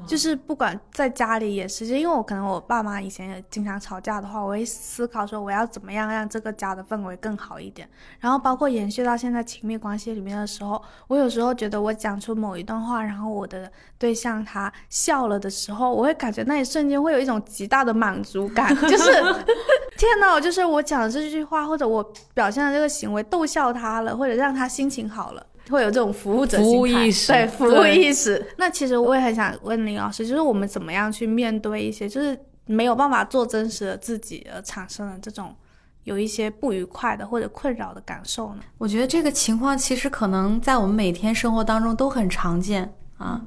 [0.06, 7.88] 就是不管在家里也是，就因为我可能我爸妈以前也经常吵架的话，我会思考说我要怎么样让这个家的氛围更好一点。
[8.18, 19.12] 然后包括延续到现在亲密关系里面的时候，我有时候觉得我讲出某一段话，然后我的对象他笑了的时候，我会感觉那一瞬间会有一种极大的满足感，就是
[19.96, 22.02] 天呐，就是我讲的这句话或者我
[22.34, 25.46] 表现的这个行为逗笑他了，或者让他心情好了。
[25.70, 28.44] 会有这种服务者服务意识对服务意识。
[28.58, 35.54] 那其实我也很想问林老师，就是我们怎么样去面对一些就是没有办法做真实的自己而产生的这种
[36.04, 38.60] 有一些不愉快的或者困扰的感受呢？
[38.78, 43.40] 我觉得这个情况其实可能在我们每天生活当中都很常见啊。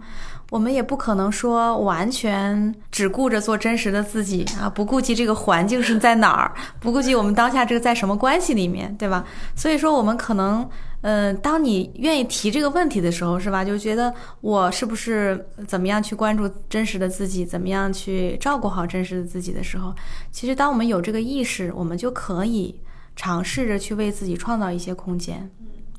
[0.50, 9.26] 我们也不可能说完全只顾着做真实的自己啊，不顾及这个环境是在哪儿，不顾及我们当下这个在什么关系里面，对吧？
[9.58, 10.66] 所以说，我们可能，
[11.02, 13.64] 呃，当你愿意提这个问题的时候，是吧？
[13.64, 19.94] 就觉得我是不是怎么样去关注真实的自己，怎么样去照顾好真实的自己的时候，
[20.32, 22.80] 其实当我们有这个意识，我们就可以
[23.16, 25.50] 尝试着去为自己创造一些空间，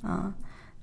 [0.02, 0.34] 啊。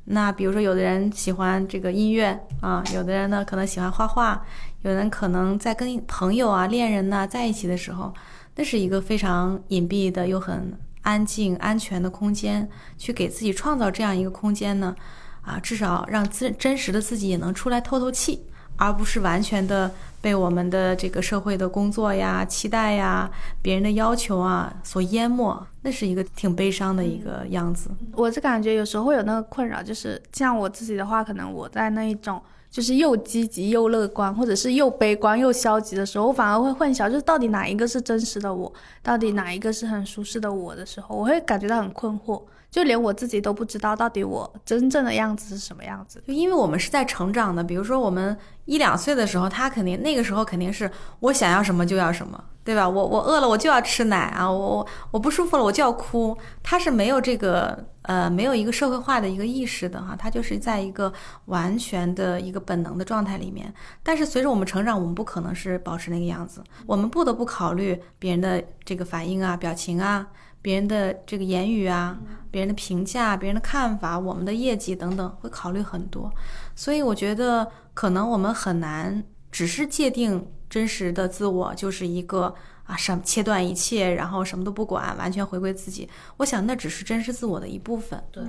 [0.08, 4.39] 那比如说，有的人喜欢这个音乐啊，有的人呢可能喜欢画画，
[4.84, 8.13] 有人可能在跟朋友啊、恋人呐、在一起的时候，
[8.56, 10.71] 那是一个非常隐蔽的又很
[11.06, 14.96] 安静、安全的空间，去给自己创造这样一个空间呢，
[15.44, 18.44] 啊，至少让自真实的自己也能出来透透气，
[18.76, 23.30] 而不是完全的被我们的这个社会的工作呀、期待呀、
[23.62, 27.91] 别人的要求啊所淹没，那是一个挺悲伤的一个样子。
[28.13, 32.41] 我是感觉有时候会有那个困扰，就是像我自己的话，可能我在那一种
[32.76, 38.70] 就是又积极又乐观，或者是又悲观又消极的时候，我反而会混淆，就是到底哪一个是真实的我，
[39.02, 46.22] 到底哪一个是很舒适的我的时候，我会感觉到很困惑，就连我自己都不知道到底我真正的样子是什么样子。
[46.28, 52.89] 就因为我们是在成长的，比如说我们一两岁的时候，他肯定那个时候肯定是我想要什么就要什么，对吧？
[52.89, 61.13] 我我饿了我就要吃奶啊，我我我不舒服了我就要哭，他是没有这个呃没有一个社会化的一个意识的哈，他就是在一个
[61.45, 63.71] 完全的一个本能的状态里面。
[64.01, 70.28] 但是随着我们成长，我们不可能是保持那个样子，我们不得不考虑别人的这个反应啊、表情啊。
[70.62, 72.17] 别人的这个言语啊，
[72.49, 76.34] 别人的评价、别人的看法、我们的业绩等等，会考虑很多。
[76.75, 80.43] 所以我觉得，可能我们很难只是界定
[80.76, 86.10] 真实的自我就是一个啊，什切断一切，然后什么都不管，完全回归自己。
[86.36, 88.22] 我想那只是真实自我的一部分。
[88.30, 88.44] 对，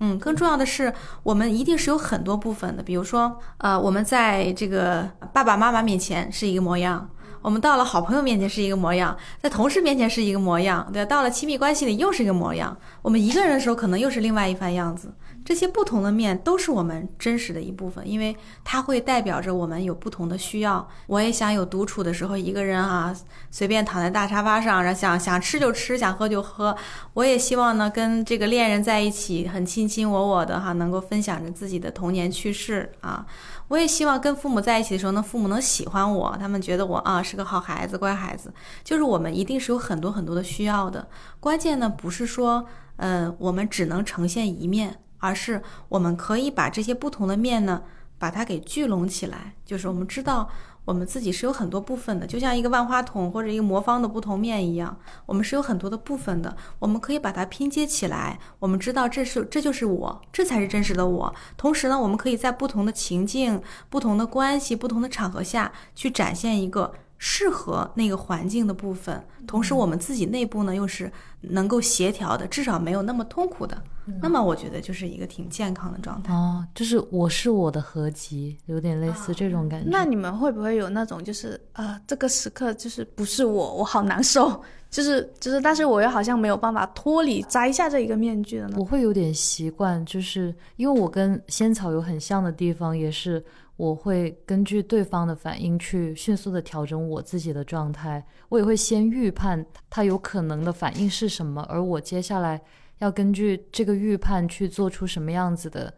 [0.00, 0.90] 嗯，更重要的是，
[1.22, 2.82] 我们一定是有很多部分的。
[2.82, 7.10] 比如说，呃，我们在这个爸爸妈妈面前是一个模样。
[7.42, 12.74] 我们到了好朋友面前是一个模样，在同事面前是一个模样，对，到了亲密关系里又是一个模样。
[13.02, 15.12] 我们一个人的时候可能又是另外一番样子。
[15.46, 20.86] 这些不同的面都是我们真实的一部分，因为它会代表着我们有不同的需要。
[21.06, 23.14] 我也想有独处的时候，一个人啊，
[23.52, 26.76] 随便躺在大沙发上，然后想想吃就吃，想喝就喝。
[27.14, 33.24] 我也希望呢，跟这个恋人在一起，很卿卿我我的哈，能够分享着自己的童年趣事啊。
[33.68, 38.52] 我也希望跟父母在一起的时候呢，父母能喜欢我，他们觉得我啊是个好孩子、乖孩子。
[38.82, 41.06] 就是我们一定是有很多很多的需要的。
[41.38, 44.98] 关键呢，不是说，呃，我们只能呈现一面。
[45.18, 47.82] 而是我们可以把这些不同的面呢，
[48.18, 49.54] 把它给聚拢起来。
[49.64, 50.48] 就是我们知道
[50.84, 56.56] 我们自己是有很多部分的，就像一个万花筒或者一个魔方的不同面一样，我们是有很多的部分的。
[56.78, 58.38] 我们可以把它拼接起来。
[58.60, 61.34] 我们知道这是这就是我，这才是真实的我。
[61.56, 69.22] 同时呢，我们可以在不同的情境、不同的关系、不同的场合下去展现一个适合那个环境的部分。
[69.46, 73.80] 同时，我们自己内部呢又是能够协调的，至少没有那么痛苦的。
[74.22, 79.88] 那么我觉得就是一个挺健康的状态哦，就是我是我的合集，有点类似这种感觉。
[79.90, 88.76] 那你们会不会有那种就是呃，这个时刻就是不是我，我好难受， 就是就是，但是我又好像没有办法脱离摘下这一个面具的呢？
[88.78, 93.44] 我会有点习惯，就是因为我跟仙草有很像的地方，也是
[93.76, 102.60] 我会根据对方的反应去迅速的调整我自己的状态，我也会先预判他有可能的反应是什么，而我接下来。
[103.00, 105.92] 要根据这个预判去做出什么样子的，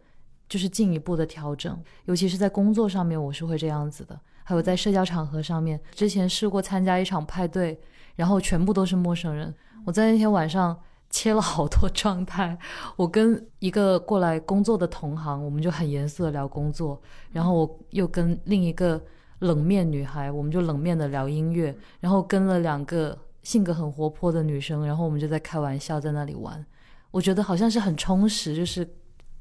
[0.49, 1.81] 就是进一步的调整。
[2.03, 4.19] 尤其是在工作上面，我是会这样子的。
[4.43, 7.79] 还有在社交场合上面，之前试过参加一场派对，
[8.17, 9.55] 然后全部都是陌生人。
[9.85, 10.77] 我在那天晚上
[11.09, 12.57] 切了好多状态。
[12.95, 17.01] 我跟一个过来工作的同行，我们就很严肃的聊工作。
[17.31, 19.01] 然后我又跟另一个
[19.39, 21.75] 冷面女孩，我们就冷面的聊音乐。
[21.99, 26.65] 然后跟了两个性格很活泼的女生，然后我们就在开玩笑，在那里玩。
[27.11, 28.87] 我觉得好像是很充实，就是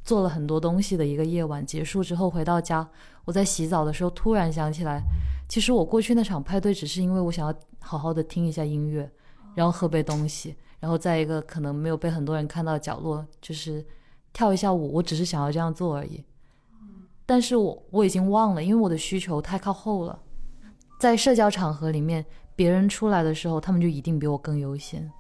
[0.02, 2.88] 做了很多东西的一个夜晚结束之后回到家，
[3.26, 5.02] 我在洗澡的时候突然想起来，
[5.48, 9.11] 其实我过去那场派对只是因为我想要好好的听一下音乐，
[9.59, 13.85] 然后喝杯东西，然后在一个可能没有被很多人看到的角落，就是
[14.33, 16.23] 跳一下舞，我只是想要这样做而已。
[17.27, 20.16] 但是我我已经忘了，因为我的需求太靠后了，
[21.01, 25.11] 在社交场合里面，别人出来的时候，他们就一定比我更优先。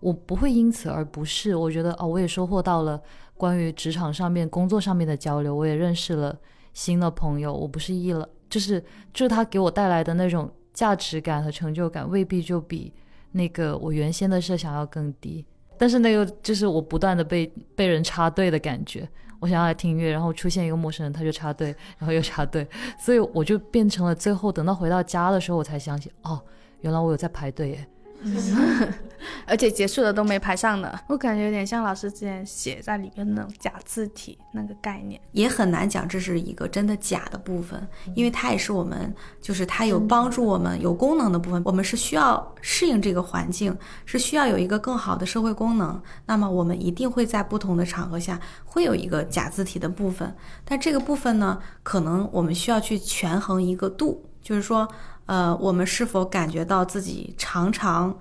[0.00, 3.00] 我不会因此而不是，我觉得哦，我也收获到了
[3.36, 6.36] 关于职场上面、工作上面的交流，我也认识了
[6.72, 7.54] 新的朋友。
[7.54, 12.92] 我不是一了，就是就是他给我带来的那种价值感和成就感，未必就比
[13.34, 15.44] 那个我原先的设想要更低。
[15.76, 19.08] 但是那个就是我不断的被被人插队的感觉。
[19.40, 22.66] 我想要来听音乐，然后出现一个陌生人，他就插队，然后又插队，
[22.98, 26.40] 所以我就变成了最后等到回到家的时候，我才想起，哦，
[26.80, 27.86] 原来我有在排队耶。
[29.46, 50.34] 而且结束了都没排上呢，我感觉有点像老师之前写在里面那种假字体那个概念，也很难讲这是一个真的假的部分，因为它也是我们，就是它有帮助我们有功能的部分，我们是需要适应这个环境，是需要有一个更好的社会功能，那么我们一定会在不同的场合下会有一个假字体的部分，
[50.64, 54.88] 但这个部分呢，可能我们需要去权衡一个度，就是说。
[55.26, 58.18] 呃，我们是否感觉到自己常常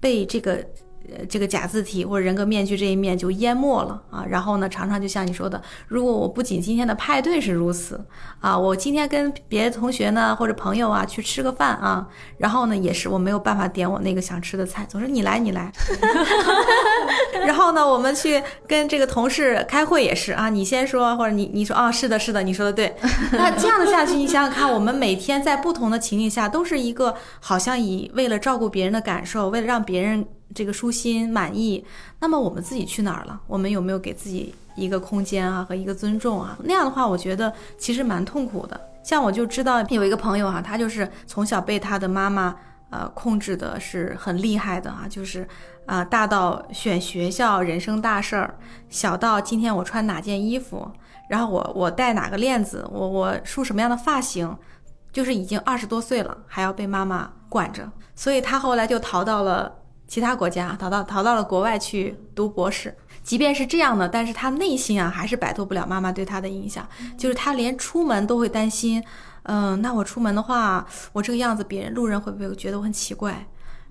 [0.00, 0.64] 被这个？
[1.10, 4.24] 呃，这个假字体或者人格面具这一面就淹没了啊。
[4.28, 8.04] 然后呢，常常就像你说的，如果我不仅今天的派对是如此
[8.40, 12.06] 啊，我今天跟别的同学呢或者朋友啊去吃个饭啊，
[12.38, 15.70] 然后呢也是我没有办法点我那个想吃的菜，总是你来你来。
[17.46, 22.96] 然后呢，我们去跟这个同事开会也是啊，你先说或者你你说啊，是的是的，你说的对。
[23.32, 30.26] 那这样的下去，你想想看，我们每天在不同的情境下都是一个好像以为了照顾别人的感受，为了让别人。
[30.54, 31.84] 这个舒心满意，
[32.20, 33.40] 那么我们自己去哪儿了？
[33.48, 36.56] 我们有没有给自己一个空间啊和一个尊重啊？
[36.62, 38.80] 那样的话，我觉得其实蛮痛苦的。
[39.02, 42.54] 像我就知道有一个朋友哈，他就是从小被他的妈妈
[42.90, 45.46] 呃控制的是很厉害的啊，就是
[45.86, 48.54] 啊大到选学校人生大事儿，
[48.88, 50.88] 小到今天我穿哪件衣服，
[51.28, 54.56] 然后我我戴哪个链子，我我梳什么样的发型，
[55.12, 59.80] 就是已经二十多岁了还要被妈妈管着，所以他后来就逃到了。
[60.06, 69.02] 其他国家逃到逃到了国外去读博士，即便是这样的，但是他内心啊还是摆脱不了妈妈对他的影响，就是他连出门都会担心，
[69.44, 73.46] 嗯，那我出门的话，我这个样子别人路人会不会觉得我很奇怪？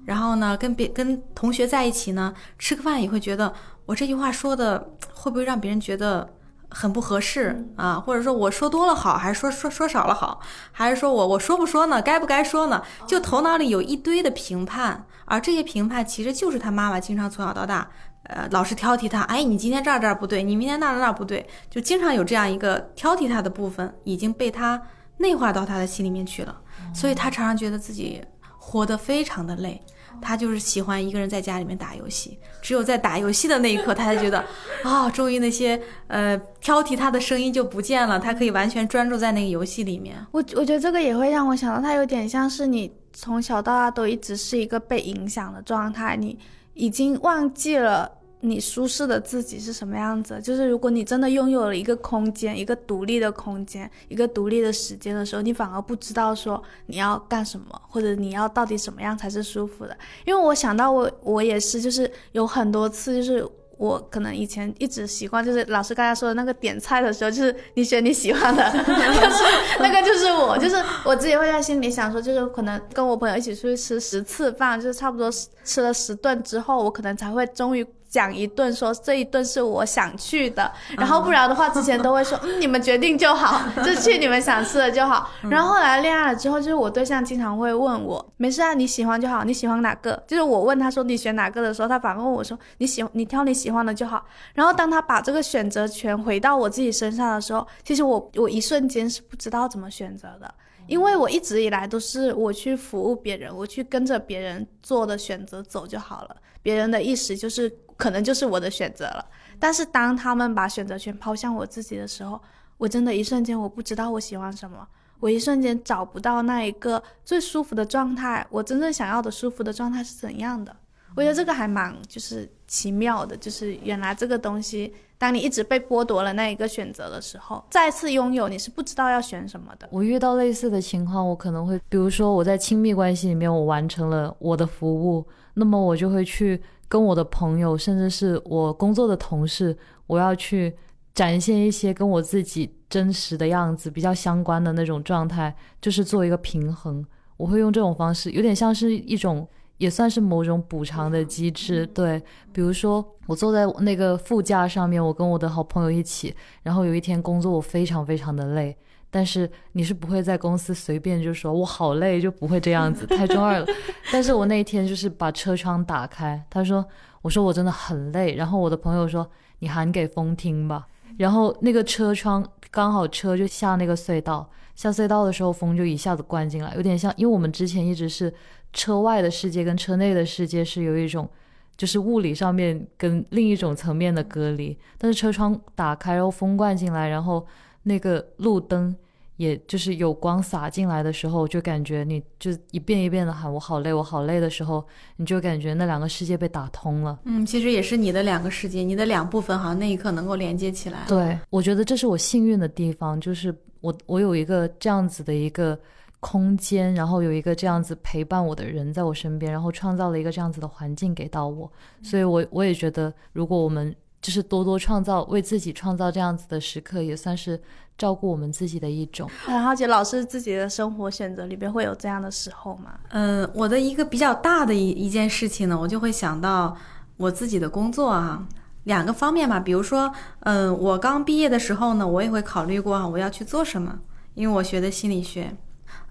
[0.05, 3.53] 然后呢，跟别跟同学在一起呢，吃个饭也会觉得
[3.85, 6.29] 我这句话说的会不会让别人觉得。
[6.73, 12.01] 很不合适啊，或者说我说多了好，还是说说说少了好，还是说我我说不说呢？
[12.01, 12.81] 该不该说呢？
[13.07, 17.87] 就头脑里有一堆的评判，而这些评判其实就是他妈妈经常从小到大，
[18.23, 24.81] 呃，老是挑剔他，哎，你今天这儿这儿不对，你明天那儿那儿不对，就经常有这样一个挑剔他的部分，已经被他
[25.17, 26.57] 内化到他的心里面去了，
[26.93, 28.21] 所以他常常觉得自己
[28.57, 29.81] 活得非常的累。
[30.21, 34.45] 他就是喜欢一个人在家里面打游戏，只有在打游戏的那一刻，他才觉得
[34.83, 40.15] 啊，终于那些呃挑剔他的声音就不见了，他可以完全专注在那个游戏里面。
[40.31, 46.37] 我我觉得这个也会让我想到，他有点像是你从小到大都一直是一个被影响的状态，你
[46.73, 48.11] 已经忘记了。
[48.45, 50.37] 你舒适的自己是什么样子？
[50.43, 59.97] 就是如果你真的拥有了一个空间，一个独立的空间，一个独立的时间的时候，你反而不知道说你要干什么，或者你要到底什么样才是舒服的。
[60.25, 63.49] 因为我想到我我也是，就是有很多次就是。
[63.77, 69.43] 我可能以前一直习惯，就是老师刚才说的那个点菜的时候，就是你选你喜欢的， 就是
[69.79, 75.29] 那个就是我，就是我自己会在心里想说，就是可能跟我朋友一起出去吃十次饭，就是差不多
[75.63, 85.31] 吃了十顿之后，我可能才会终于讲一顿，说这一顿是我想去的，然后不然的话，之前都会说， 嗯，你们决定就好， 就去你们想吃的就好。
[85.49, 90.21] 然后后来恋爱了之后，就是我对象经常会问我，没事啊，你喜欢就好，你喜欢哪个？
[90.27, 94.23] 就是我问他说你选哪个的时候，他反问我说你喜欢你挑你喜欢的就好。
[94.53, 100.53] 然后当他把这个选择权回到我自己身上的时候，其实我我一瞬间是不知道怎么选择的，
[100.93, 107.71] 因为我一直以来都是我去服务别人，我去跟着别人做的选择走就好了，别人的意识就是。
[107.95, 109.25] 可能就是我的选择了，
[109.59, 112.41] 但是当他们把选择权抛向我自己的时候，
[112.75, 114.85] 我真的一瞬间我不知道我喜欢什么，
[115.19, 120.75] 我一瞬间找不到那一个最舒服的状态，我真正想要的舒服的状态是怎样的？
[121.15, 129.87] 我觉得这个还蛮就是奇妙的，就是原来这个东西，当你一直被剥夺了那一个选择的时候，再次拥有，你是不知道要选什么的。
[129.91, 136.61] 我遇到类似的情况，我可能会，比如说我在亲密关系里面，我完成了我的服务，那么我就会去。
[136.89, 140.71] 跟我的朋友，甚至是我工作的同事，我要去
[141.15, 147.03] 展现一些跟我自己真实的样子比较相关的那种状态，就是做一个平衡。
[147.35, 149.47] 我会用这种方式，有点像是一种，
[149.83, 151.85] 也算是某种补偿的机制。
[151.87, 152.21] 对，
[152.53, 158.73] 比如说我坐在那个副驾上面，我跟我的好朋友一起，然后有一天工作我非常非常的累，
[159.11, 163.65] 但是你是不会在公司随便就说我好累，就不会这样子，太中二了。
[164.09, 166.85] 但是我那一天就是把车窗打开，他说，
[167.21, 169.29] 我说我真的很累，然后我的朋友说
[169.59, 174.49] 你喊给风听吧，然后那个车窗刚好车就下那个隧道。
[174.75, 178.33] 下隧道的时候，风就一下子灌进来，有点像，因为我们之前一直是
[178.73, 181.29] 车外的世界跟车内的世界是有一种，
[181.77, 184.77] 就是物理上面跟另一种层面的隔离。
[184.97, 187.45] 但是车窗打开，然后风灌进来，然后
[187.83, 188.95] 那个路灯，
[189.37, 194.85] 也就是有光洒进来的时候，就感觉你就一遍一遍的喊我好累，我好累的时候，
[195.17, 197.19] 你就感觉那两个世界被打通了。
[197.25, 200.99] 嗯，其实也是你的两个世界，你的两部分好像那一刻能够连接起来。
[201.07, 203.55] 对，我觉得这是我幸运的地方，就是。
[203.83, 205.77] 我我有一个这样子的一个
[206.23, 211.69] 空间，然后有一个这样子陪伴我的人在我身边，然后创造了一个这样子的环境给到我，
[212.01, 217.61] 所以，我我也觉得，如果我们就是多多创造，为自己创造这样子的时刻，也算是
[217.97, 219.29] 照顾我们自己的一种。
[219.45, 222.93] 很好奇，老师自己的生活选择里边会有这样的时候吗？
[223.09, 226.75] 嗯，我的一个比较大的一一件事情呢，我就会想到
[227.17, 228.47] 我自己的工作啊。
[228.85, 233.97] 两个方面嘛，比如说，嗯，我刚毕业的时候呢，我也会考虑过我要去做什么，
[234.33, 235.55] 因为我学的心理学，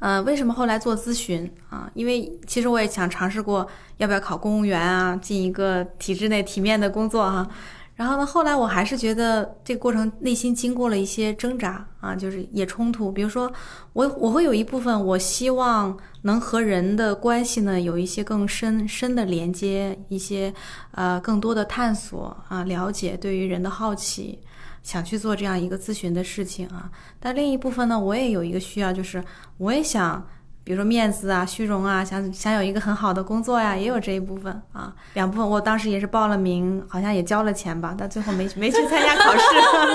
[0.04, 1.88] 嗯，为什么后来做咨询啊？
[1.94, 3.64] 因为其实我也想尝试过
[3.98, 7.48] 要不要考公务员啊，进一个体制内体面的工作哈。
[7.94, 13.12] 然后呢，后来我还是觉得这个过程内心经过了一些挣扎啊，就是也冲突。
[13.12, 13.52] 比如说，
[13.92, 20.52] 我我会有一部分我希望能和人的关系呢有一些更深深的连接，一些
[20.92, 24.40] 呃更多的探索啊，了解对于人的好奇，
[24.82, 26.90] 想去做这样一个咨询的事情啊。
[27.18, 29.22] 但另一部分呢，我也有一个需要，就是
[29.58, 30.26] 我也想。
[30.64, 34.94] 比如说面子啊、虚荣啊，想想有一个很好的工作呀，也有这一部分啊。
[35.14, 39.42] 两部分，我当时也是报了名，好像也交了钱吧，但最后没 没去参加考试，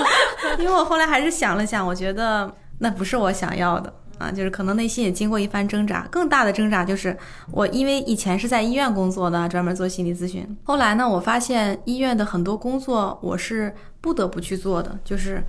[0.62, 6.06] 因为我后来还是想了想，我觉得那不是我想要的啊，就是可能内心也经过一番挣扎。
[6.10, 7.16] 更大的挣扎就是
[7.50, 10.56] 我因为以前是在医院工作的，专门做心理咨询。
[10.64, 15.42] 后来呢，我发现医院的很多工作我是不得不去做的，就是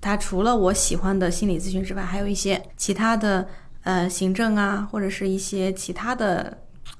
[0.00, 3.46] 它除了我喜欢的心理咨询之外，还有一些其他的。
[3.84, 6.56] 呃，行政啊，或者是一些其他的，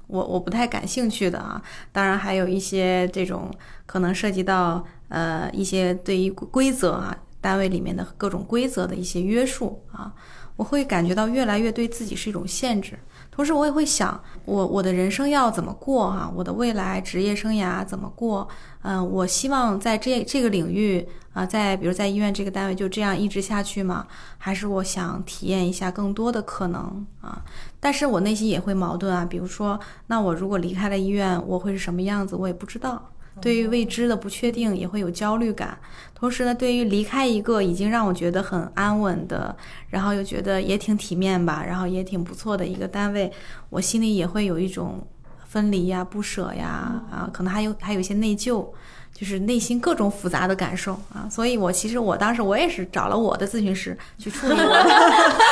[0.07, 1.63] 我我不太感兴趣的啊。
[1.93, 3.51] 当然，还有一些这种
[3.87, 10.13] 可能涉及到呃一些对于规则啊，单位里面的各种规则的一些约束啊，
[10.57, 12.99] 我会感觉到越来越对自己是一种限制。
[13.31, 16.33] 同时，我也会想，我我的人生要怎么过哈？
[16.37, 18.47] 我的未来职业生涯怎么过？
[18.83, 24.07] 嗯，我希望在这这个领域啊，在比如在医院这个单位就这样一直下去吗？
[24.39, 27.43] 还是我想体验一下更多的可能啊？
[27.81, 32.37] 但是我内心也会矛盾啊，比如说，那我如果离开了医院，我会是什么样子？
[32.37, 33.11] 我也不知道。
[33.41, 35.79] 对于未知的不确定也会有焦虑感，
[36.15, 39.57] 同时呢，对于离开一个已经让我觉得很安稳的，
[39.89, 43.33] 然后又觉得也挺体面吧，然后也挺不错的一个单位，
[43.71, 45.07] 我心里也会有一种
[45.47, 48.67] 分离呀、不舍呀，啊，可能还有还有一些内疚。
[49.15, 54.91] 就是内心各种复杂的感受啊，所以我其实我当时我也是找了我的咨询师去处理我的，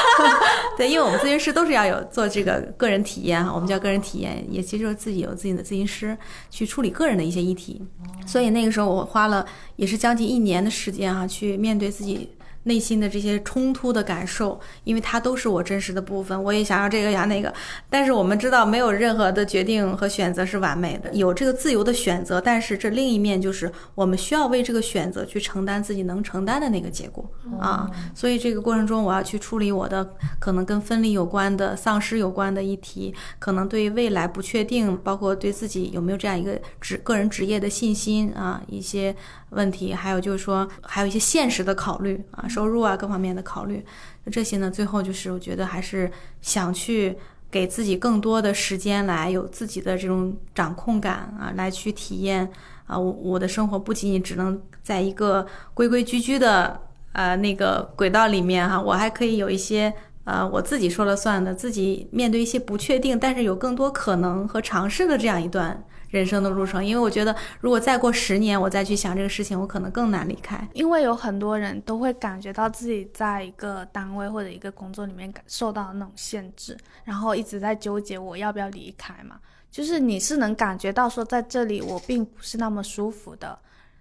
[0.77, 6.19] 对，因为我们咨询师都是要有做这个个人体验哈，我们叫个人体验，也其实自己有自己的咨询师
[6.51, 7.81] 去处理个人的一些议题，
[8.27, 9.47] 所以那个时候我花了
[9.77, 12.29] 也是将近一年的时间哈，去面对自己。
[12.65, 17.53] 内心的这些冲突的感受，因为它都是我真实的部分，我也想要这个呀那个，
[17.91, 27.29] 但是我们知道没有任何的决定和选择是完美的，有这个自由的选择，但是这另一面就是我们需要为这个选择去承担自己能承担的那个结果
[27.61, 39.15] 啊，所以这个过程中我要去处理我的可能跟分离有关的、丧失有关的议题，可能对未来不确定，包括对自己有没有这样一个职个人职业的信心啊一些。
[39.53, 43.85] 问题还有就是说，还有一些现实的考虑啊，收入啊各方面的考虑，
[44.25, 47.17] 那这些呢，最后就是我觉得还是想去
[47.51, 52.51] 给自己更多的时间来有自己的这种掌控感啊，来去体验
[52.87, 56.81] 啊，我我的生活不仅仅只能在一个规规矩矩的
[57.13, 59.93] 呃那个轨道里面哈，我还可以有一些
[60.25, 65.85] 呃我自己说了算的，自己面对一些不确定，但是有更多可能和尝试的这样一段。
[66.13, 70.69] 人生的路程，因为我觉得，如果再过十年，我再去想这个事情，我可能更难离开。
[70.75, 79.37] 因为有很多人都会感觉到自己在一个单位或者一个工作里面感受到那种限制，然后一直在纠结我要不要离开嘛。
[79.71, 83.59] 就是你是能感觉到说，在这里我并不是那么舒服的，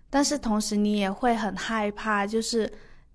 [0.10, 2.70] 但是同时你也会很害怕，就是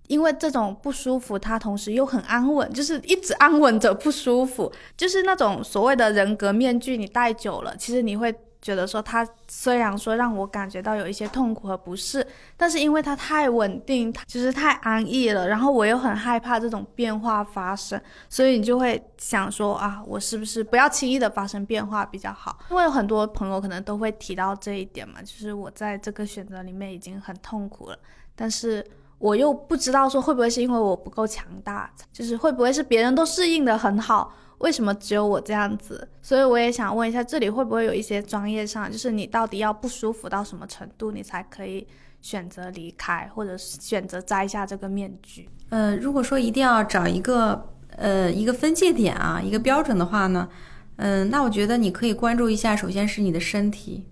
[0.06, 8.34] 因为这种不舒服，它同时又很安稳，就是一直安稳着不舒服，就是那种所谓的人格面具，你戴久了，其实你会。
[8.66, 22.58] 觉得说他虽然说让我感觉到有一些痛苦和不适，但是因为他太稳定，他就是太安逸了，然后我又很害怕这种变化发生，所以你就会想说啊，我是不是不要轻易的发生变化比较好？
[22.70, 27.96] 因为有很多朋友可能都会提到这一点嘛，就是我在这个选择里面已经很痛苦了，
[28.34, 28.84] 但是
[29.18, 34.34] 我又不知道说会不会是因为我不够强大，就是会不会是别人都适应的很好。
[34.58, 36.08] 为什么只有我这样子？
[36.22, 41.86] 所以我也想问一下，这里会不会有一些专业上，就是你到底要不舒服到什么程度，你才可以
[42.22, 45.48] 选择离开，或者是选择摘下这个面具？
[45.68, 50.48] 呃，如果说一定要找一个呃一个分界点啊，一个标准的话呢，
[50.96, 54.06] 嗯，那我觉得你可以关注一下，首先是你的身体，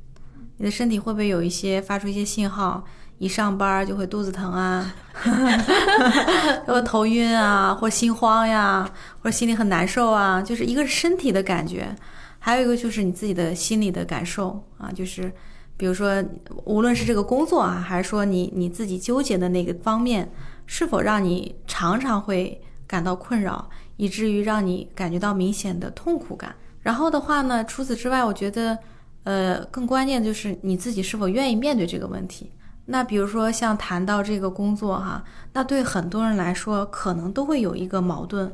[0.59, 2.85] 你的身体会不会有一些发出一些信号？
[3.19, 4.95] 一上班就会肚子疼啊，
[6.67, 8.89] 或头晕啊，或心慌呀，
[9.23, 11.95] 或者心里很难受啊，就是一个身体的感觉，
[12.39, 15.33] 还有一个就是你自己的心理的感受啊，就是
[15.77, 16.23] 比如说，
[16.65, 20.31] 无论是这个工作啊，还是说你你自己纠结的那个方面，
[20.67, 26.55] 是否让你常常会感到困扰，以至于让你感觉到明显的痛苦感。
[26.83, 28.79] 然后的话呢，除此之外，我觉得，
[29.23, 32.51] 呃，更关键就是你自己是否愿意面对这个问题。
[32.87, 38.53] 那比如说像谈到这个工作哈，那对很多人来说可能都会有一个矛盾，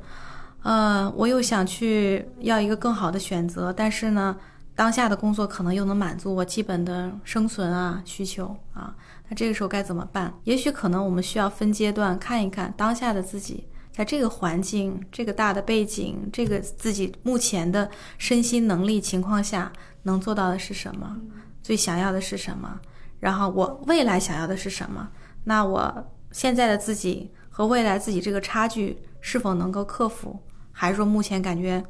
[0.63, 4.37] 呃，我又想去要一个更好的选择，但是呢，
[4.77, 8.95] 当下的工作可能又能满足我基本的生存啊需求啊，
[9.29, 10.33] 那这个时候该怎么办？
[10.45, 19.73] 也许可能我们需要分阶段看一看当下的自己，在这个环境、这个大的背景、这个自己目前的身心能力情况下
[20.05, 21.17] 能做到的是什么，
[21.63, 22.79] 最想要的是什么。
[23.21, 25.09] 然后我未来想要的是什么？
[25.45, 30.39] 那我现在的自己和未来自己这个差距是否能够克服？
[30.73, 31.85] 还是说目前感觉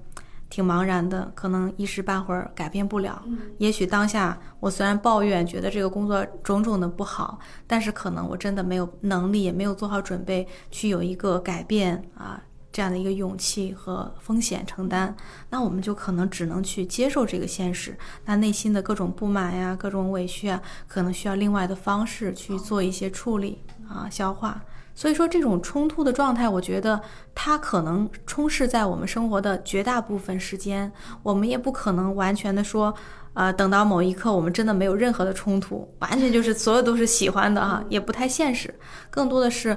[0.48, 3.22] 挺茫然的，可能一时半会儿改变不了？
[3.58, 12.42] 也许当下我虽然抱怨，觉得这个工作种种的不好，但是可能我真的没有能力，也没有做好准备去有一个改变啊。
[12.72, 15.14] 这样的一个勇气和风险承担，
[15.48, 17.96] 那我们就可能只能去接受这个现实。
[18.24, 24.62] 那内心的各种不满呀、各种委屈啊，可能需要另外的方式去做一些处理啊、消化。
[24.94, 27.00] 所以说，这种冲突的状态，我觉得
[27.34, 30.92] 它可能充斥在我们生活的绝大部分时间。
[31.22, 32.94] 我们也不可能完全的说，
[33.34, 38.72] 呃，等到某一刻我们真的没有任何的冲突，完全就是所有都是喜欢的哈，也不太现实。
[39.10, 39.76] 更多的是。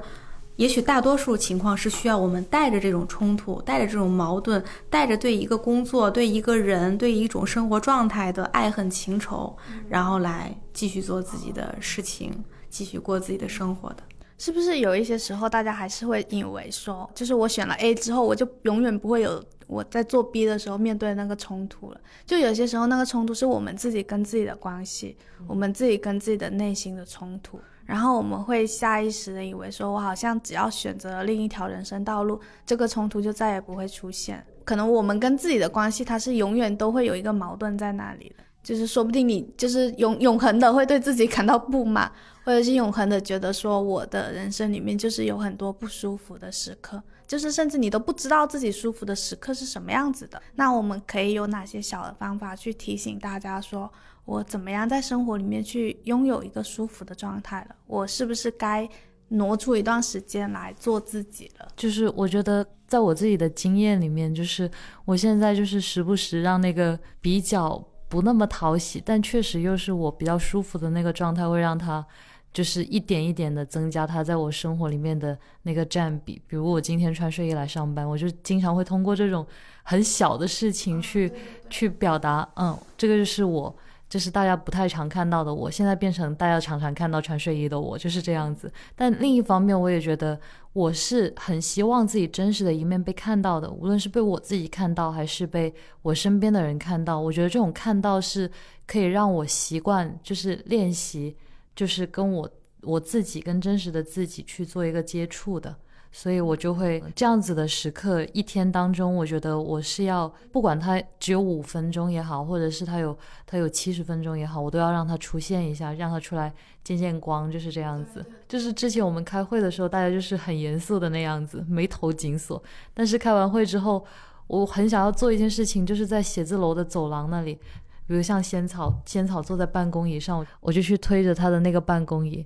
[0.55, 9.55] 也许大多数情况是需要我们带着这种冲突，带着这种矛盾，带着对一个工作、对一个人、对一种生活状态的爱恨情仇，
[9.89, 12.31] 然后来继续做自己的事情，
[12.69, 14.03] 继续过自己的生活的。
[14.37, 22.01] 是不是有一些时候，大家还是会以为说，就是我选了 A 之后，我就永远不会有我在做 B 的时候面对那个冲突了？
[22.25, 27.59] 就有些时候，那个冲突是我们自己跟自己的关系，我们自己跟自己的内心的冲突。
[27.85, 34.45] 然后我们会下意识的以为，说我好像只要选择了另一条人生道路，这个冲突就再也不会出现。
[34.63, 42.09] 可能我们跟自己的关系，它是永远都会有一个矛盾在那里的，就是说不定你就是永永恒的会对自己感到不满，
[42.45, 50.41] 或者是永恒的觉得说我的人生里面就是有很多不舒服的时刻，就是甚至你都不知道自己舒服的时刻是什么样子的。
[50.55, 53.91] 那我们可以有哪些小的方法去提醒大家说？
[54.25, 57.75] 我怎么样在生活里面去拥有一个舒服的状态了？
[57.87, 58.87] 我是不是该
[59.27, 61.67] 挪出一段时间来做自己了？
[61.75, 64.69] 就是我觉得，在我自己的经验里面，就是
[65.03, 72.05] 我现在就是时不时让那个比较不那么讨喜，但确实又是我比较舒服的那个状态，会让它
[72.53, 76.41] 就是一点一点的增加它在我生活里面的那个占比。
[76.47, 79.45] 比如我今天穿睡衣来上班，我就经常会通过这种
[79.83, 81.29] 很小的事情去
[81.69, 83.75] 去表达，嗯，这个就是我。
[84.13, 88.71] 这是大家不太常看到的，我现在变成大家常常看到穿睡衣的我，就是这样子。
[88.95, 90.39] 但另一方面，我也觉得
[90.73, 97.19] 我是很希望自己真实的一面被看到的，无论是被我自己看到，还是被我身边的人看到。
[97.19, 98.47] 我觉得这种看到是
[98.85, 101.35] 可以让我习惯，就是练习，
[101.75, 102.47] 就是跟我
[102.83, 105.75] 我自己跟真实的自己去做一个接触的。
[106.15, 116.53] 所以我就会这样子的时刻，一天当中，我觉得我是要不管它只有五分钟也好，或者是它有它有七十分钟也好，我都要让它出现一下，让它出来
[116.83, 118.23] 见见光，就是这样子。
[118.47, 122.61] 就是之前我们开会的时候，大家就是很严肃的那样子，眉头紧锁。
[122.93, 124.05] 但是开完会之后，
[124.45, 127.57] 我很想要做一件事情，就是在写字楼的走廊那里。
[128.05, 132.45] 比如像仙草，仙草坐在办公椅上，我就去推着他的那个办公椅，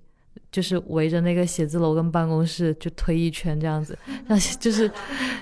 [0.52, 4.90] 就是围着那个写字楼跟办公室就推一圈这样子，那就是，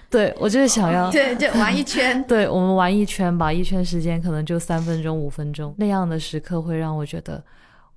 [0.09, 2.23] 对我就是想要， 对，就玩一圈。
[2.27, 7.43] 对我们玩一圈吧，一圈时间可能就三分钟、五分钟，那样的时刻会让我觉得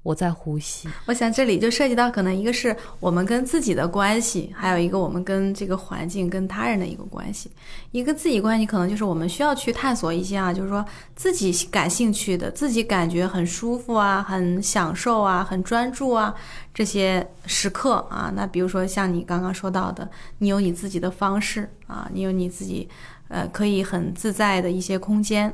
[0.03, 0.89] 我在呼吸。
[1.07, 7.51] 我想这里就涉及到可能一个是我们跟自己的关系，还有一个我们跟这个环境、跟他人的一个关系。
[7.91, 10.85] 一个自己关系可能就是我们需要去探索一些啊，就是说
[11.15, 16.35] 自己感兴趣的、自己感觉很舒服啊、很享受啊、很专注啊
[16.73, 18.33] 这些时刻啊。
[18.35, 22.89] 那比如说像你刚刚说到的，你有你自己的方式啊，你有你自己
[23.29, 25.53] 呃可以很自在的一些空间。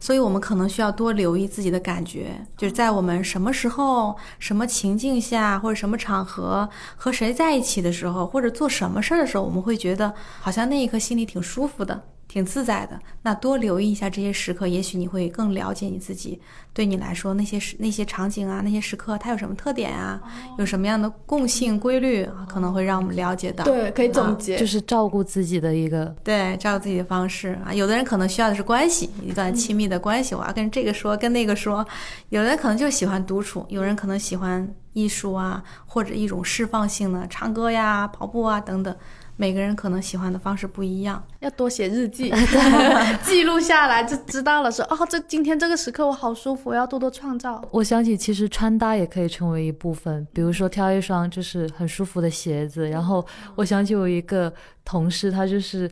[0.00, 12.98] 所以，我们可能需要多留意自己的感觉，就是在我们什么时候、什么情境下，或者什么场合和谁在一起的时候，或者做什么事儿的时候，我们会觉得好像那一刻心里挺舒服的、挺自在的。
[13.22, 16.40] 那多留意一下这些时刻，也许你会更了解你自己。
[16.74, 20.22] 对你来说，那些时、那些场景啊、那些时刻，它有什么特点啊？
[20.58, 22.46] 有什么样的共性规律啊？
[22.48, 23.64] 可能会让我们了解到。
[23.64, 24.56] 对，可以总结。
[24.56, 27.74] 就是照顾自己的一个对，照顾自己的方式啊。
[27.74, 31.84] 有的人可能需要的是关系，一段亲密的关系，我要跟这个说，跟那个说。
[32.28, 38.94] 有的人可能就喜欢独处，有人可能喜欢艺术啊，或者一种释放性的唱歌呀、跑步啊等等。
[39.40, 42.28] 每个人可能喜欢的方式不一样，要多写日记，
[43.22, 44.84] 记录下来就知道了说。
[44.84, 47.64] 说哦，这今天这个时刻我好舒服，我要多多创造。
[47.70, 52.90] 我想起其实穿搭也可以成为一部分，比如说挑一双就是很舒服的鞋子。
[52.90, 53.24] 然后
[53.54, 54.52] 我想起我一个
[54.84, 55.88] 同事，他就是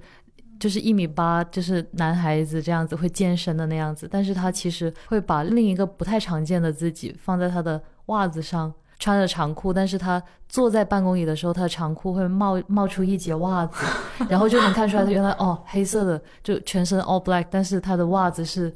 [0.58, 8.74] 就是一米八，就是男孩子这样子会健身的那样子，但是他其实会把另一个不太常见的自己放在他的袜子上。
[8.98, 13.84] 穿着长裤，但是他坐在办公椅的时候，他的长裤会冒冒出一截袜子，
[14.28, 18.72] 然后就能看出来，他原来哦，黑色的就全身 all black，但是他的袜子是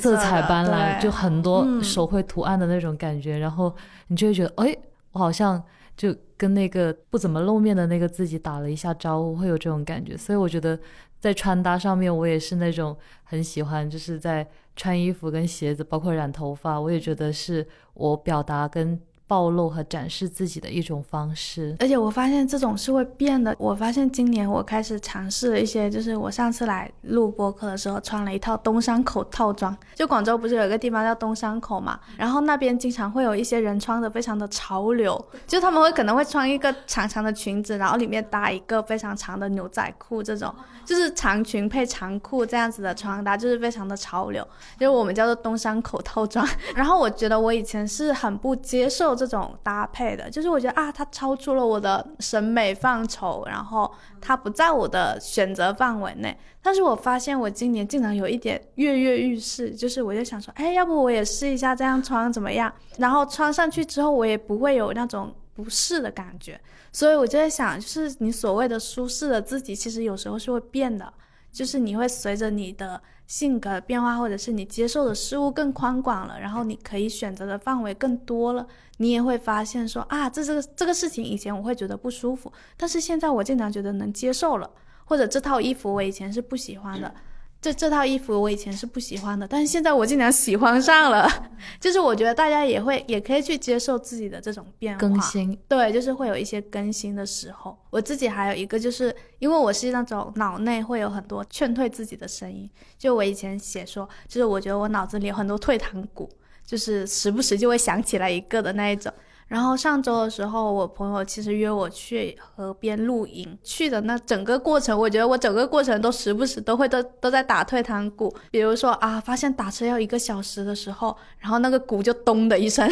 [0.00, 3.72] 色彩斑斓，就很多手绘图案的那种感觉，然后
[4.08, 4.76] 你就会觉得，哎，
[5.12, 5.62] 我好像
[5.96, 10.16] 就跟那个不怎么露面的那个自己打了一下招呼，会有这种感觉。
[10.16, 10.76] 所以我觉得
[11.20, 14.44] 在穿搭上面，我也是那种很喜欢，就是在
[14.74, 17.64] 穿衣服跟鞋子，包括染头发，我也觉得是
[17.94, 19.00] 我表达跟。
[19.30, 23.54] 暴露和展示自己的一种方式，而且我发现这种是会变的。
[23.60, 29.76] 我发现今年我开始尝试了一些，就是我上次来录播客的时候穿了一套东山口套装。
[29.94, 40.52] 就广州不是有一个地方叫东山口嘛，然后那边经常会有一些人穿的非常的潮流，就他们会可能会穿一个长长的裙子，然后里面搭一个非常长的牛仔裤，这种
[40.84, 44.44] 就是长裙配长裤这样子的穿搭，就是非常的潮流，
[44.76, 46.44] 就是我们叫做东山口套装。
[46.74, 49.19] 然后我觉得我以前是很不接受。
[49.26, 56.34] 这种搭配的，就是我觉得啊，它超出了我的审美范畴，然后它不在我的选择范围内。
[56.62, 62.72] 但是我发现我今年竟然有一点跃跃欲试，就是我就想说，哎，要不我也试一下这样穿怎么样？
[62.96, 66.58] 然后穿上去之后，我也不会有那种不适的感觉。
[66.90, 71.12] 所以我就在想，就是你所谓的舒适的自己，其实有时候是会变的，
[71.52, 73.00] 就是你会随着你的。
[73.30, 78.66] 性格变化，或者是你接受的事物更宽广了，然后你可以选择的范围更多了，
[78.96, 84.68] 你也会发现说啊，这这个这个事情以前我会觉得不舒服，但是现在我竟然觉得能接受了，
[85.04, 87.14] 或者这套衣服我以前是不喜欢的。
[87.60, 91.28] 这这套衣服我以前是不喜欢的，但是现在我竟然喜欢上了。
[91.78, 95.54] 就是我觉得大家也会也可以去接受自己的这种变化，更新。
[95.68, 97.76] 对，就是会有一些更新的时候。
[97.90, 102.68] 我自己还有一个，就是因为我是那种脑内会有很多劝退自己的声音。
[102.96, 106.30] 就我以前写说，就是我觉得我脑子里有很多退堂鼓，
[106.64, 109.12] 就是时不时就会想起来一个的那一种。
[109.50, 118.32] 然后上周的时候，我朋友其实约我去河边露营，去的那整个过程，我觉得我整个过程都时不时都会都都在打退堂鼓。
[118.52, 122.88] 比如说啊，发现打车要一个小时的时候，然后那个鼓就咚的一声。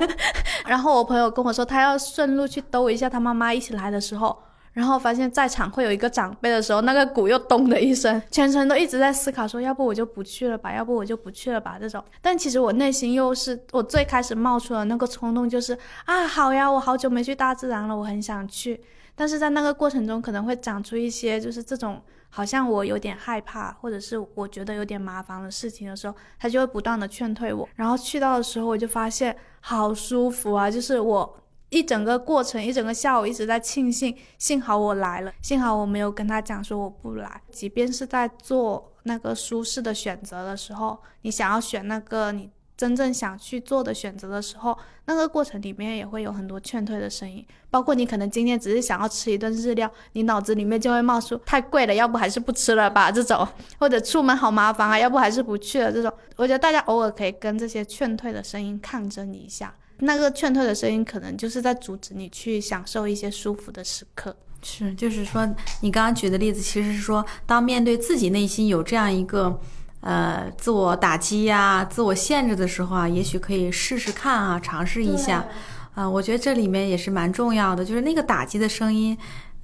[0.64, 4.34] 然后我朋友跟我说，他要顺路去兜一下他妈妈一起来的时候。
[4.72, 12.02] 然后发现，在场会有一个长辈的时候，那个鼓又咚的一声， 全程都一直在思考，说要不我就不去了吧，要不我就不去了吧这种。
[12.22, 18.80] 但其实我内心又是，我最开始冒出的那个冲动就是啊，好呀，我好久没去大自然了，我很想去。
[19.16, 27.68] 但是在那个过程中，可能会长出一些就是这种好像我有点害怕，或者是我觉得有点麻烦的事情的时候，他就会不断的劝退我。
[27.74, 31.36] 然后去到的时候，我就发现好舒服啊，就是我。
[31.70, 37.40] 一整个过程，一整个下午一直在庆幸，幸好我来了，幸好我没有跟他讲说我不来。
[37.50, 47.46] 即便是在做那个舒适的选择的时候，你想要选那个你真正想去做的选择的时候，那个过程里面也会有很多劝退的声音。
[47.70, 53.46] 包括你可能今天只是想要吃一顿日料，你脑子里面就会冒出太贵了，要不还是不吃了吧这种，
[53.78, 56.12] 或者出门好麻烦啊，要不还是不去了这种。
[56.34, 64.34] 我觉得大家偶尔可以跟这些劝退的声音抗争一下，那个劝退的声音可能就是在阻止你去享受一些舒服的时刻。
[64.62, 65.48] 是，就是说
[65.80, 69.60] 你刚刚举的例子，其实是说当面对自己内心有这样一个。
[70.02, 75.46] 呃，自我打击呀，自我限制的时候啊，也许可以试试看啊，尝试一下，
[75.94, 79.14] 啊，我觉得这里面也是蛮重要的，就是那个打击的声音。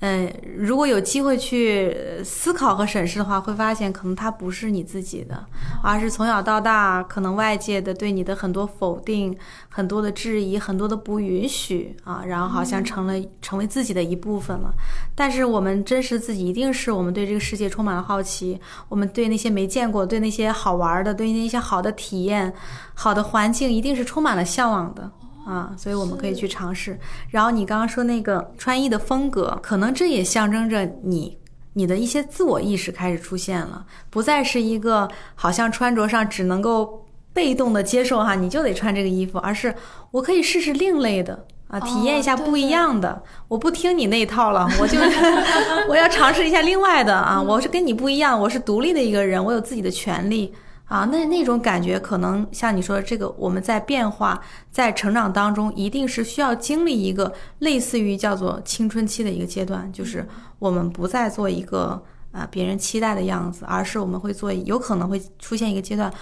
[0.01, 5.47] 嗯，如果有机会去思考和审视的话，会发现可能它不是你自己的，
[5.83, 9.35] 而是从小到大可能外界的对你的很多否定、
[9.71, 14.71] 很多的质疑、很多的不允许啊，然后好像成了成为自己的一部分了。
[15.15, 22.53] 但是我们真实自己一定是我们对这个世界充满了好奇，我们对那些没见过、对那些好玩的、对那些好的体验、
[22.93, 25.11] 好的环境，一定是充满了向往的。
[25.47, 26.99] 啊，所以我们可以去尝试。
[27.31, 31.39] 然后你刚刚说那个穿衣的风格，可能这也象征着你
[31.75, 39.73] 你的一些自我意识开始出现了，不再是一个好像穿着上只能够被动的接受哈，你就得穿这个衣服，而是
[40.11, 43.23] 我可以试试另类的啊，体验一下不一样的。
[43.47, 44.99] 我不听你那一套了，我就
[45.89, 50.53] 我要尝试一下另外的啊，我是跟你不一样，我是独立的一个人，我有自己的权利。
[50.87, 60.26] 啊，那那种感觉可能像你说的这个，我们在变化、在成长当中，一定是需要经历一个类似于叫做青春期的一个阶段，就是
[60.61, 66.12] 我们不再做一个啊别人期待的样子，而是我们会做，有可能会出现一个阶段。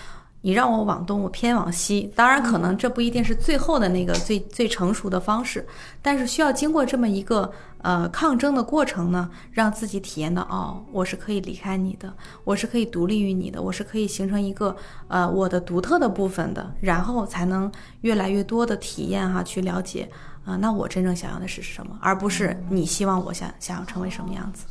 [0.45, 2.12] 你让我往东，我偏往西。
[2.14, 5.66] 当然，可能这不一定是最后的那个最最成熟的方式，
[6.03, 12.12] 但是需要经过这么一个呃抗争的过程呢，让自己体验到哦，我是可以离开你的，
[12.45, 14.76] 我是可以独立于你的，我是可以形成一个
[15.09, 17.72] 呃我的独特的部分的，然后才能
[18.03, 20.07] 越来越多的体验哈，去了解
[20.45, 24.66] 啊，那我真正想要的是什么，而不是你希望我想想要成为什么样子。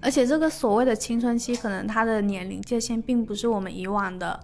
[0.00, 4.38] 而且这个所谓的青春期，可能他的年龄界限并不是我们以往的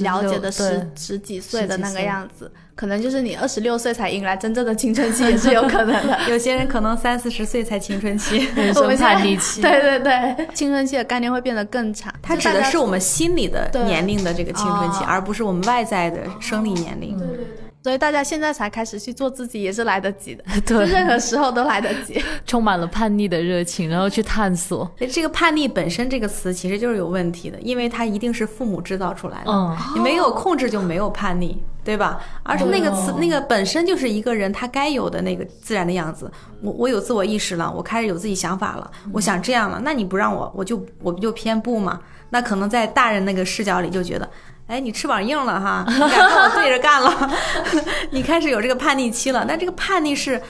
[0.00, 6.18] 了解的十十几岁的那个样子，可能就是你二十六岁才迎来真正的青春期 也是有可能的。
[6.28, 9.60] 有些人可能三四十岁才青春期， 人生叛逆期。
[9.62, 12.12] 对对对，青春期的概念会变得更长。
[12.22, 17.16] 它指的是我们心理的年龄的这个青春期，而不是我们外在的生理年龄。
[17.18, 17.67] 对对对。
[17.88, 20.44] 所以大家现在才开始去做自己，也是来得及的。
[20.66, 22.22] 对，任何时候都来得及。
[22.44, 24.86] 充满了叛逆的热情，然后去探索。
[25.10, 29.50] 这个叛逆本身这个词其实就是有问题的，因为它一定是父母制造出来的。
[29.50, 32.20] 嗯，你没有控制就没有叛逆，对吧？
[32.42, 36.30] 而是那个词，那个本身就是一个人他该有的那个自然的样子。
[36.60, 41.98] 我我有自我意识了，我开始有自己想法了，我想这样了，那你不让我，我就我不就偏不嘛？
[42.28, 44.28] 那可能在大人那个视角里就觉得。
[44.68, 47.30] 哎，你翅膀硬了哈，你敢跟我对着干了，
[48.12, 49.44] 你开始有这个叛逆期了。
[49.48, 50.40] 那这个叛逆是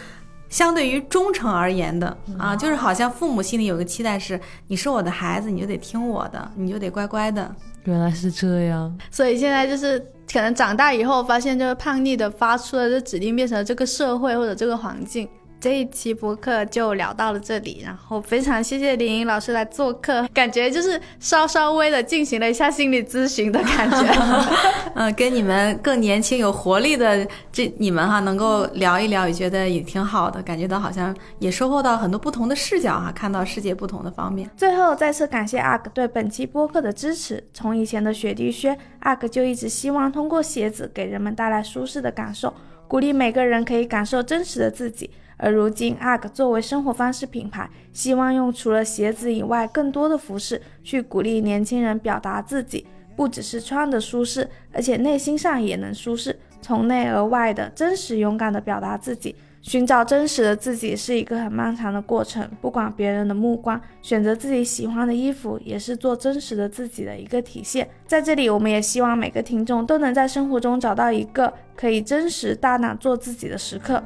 [0.49, 7.55] 相对于忠诚而言的啊，就是好像父母心里有个期待是，你是我的孩子，你就得听我的，你就得乖乖的。
[7.85, 9.99] 原来是这样，所以现在就是
[10.31, 15.29] 可能长大以后发现，就是叛逆的发出的这指令变成了这个社会或者这个环境。
[15.61, 24.07] 这一期播客就聊到了这里，然后非常谢谢林颖老师来做客，感觉就是稍稍微的进行了一下心理咨询的感觉。
[24.95, 34.49] 嗯，跟你们更年轻有活力的这你们哈，能够聊一聊，也觉得也挺好的，感觉到好像也收获到很多不同的视角哈，看到世界不同的方面。
[34.57, 37.43] 最后再次感谢阿克对本期播客的支持。
[37.53, 42.53] 从以前的雪地靴，阿克就一直希望通过鞋子给人们带来舒适的感受，
[42.89, 45.11] 鼓励每个人可以感受真实的自己。
[45.37, 52.85] 而如今阿克作为生活方式品牌，希望用除了鞋子以外更多的服饰去鼓励年轻人表达自己，
[53.15, 59.37] 不只是穿的舒适，而且内心上也能舒适，从内而外的真实勇敢的表达自己。
[59.61, 67.87] 寻找真实的自己是一个很漫长的过程，不管别人的目光，选择自己喜欢的衣服，也是做真实的自己的一个体现。
[68.07, 74.03] 在这里，我们也希望每个听众都能在生活中找到一个可以真实大胆做自己的时刻。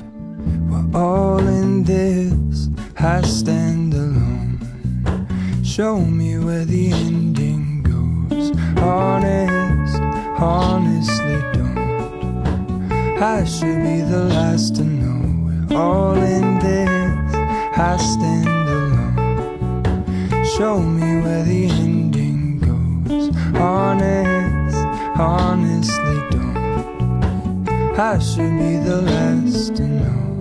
[0.71, 4.59] We're all in this, I stand alone.
[5.63, 8.53] Show me where the ending goes.
[8.79, 10.01] Honest,
[10.39, 11.79] honestly don't.
[13.21, 15.22] I should be the last to know.
[15.75, 17.35] All in this,
[17.79, 20.45] I stand alone.
[20.45, 23.35] Show me where the ending goes.
[23.57, 24.77] Honest,
[25.19, 27.69] honestly don't.
[27.99, 30.32] I should be the last to know.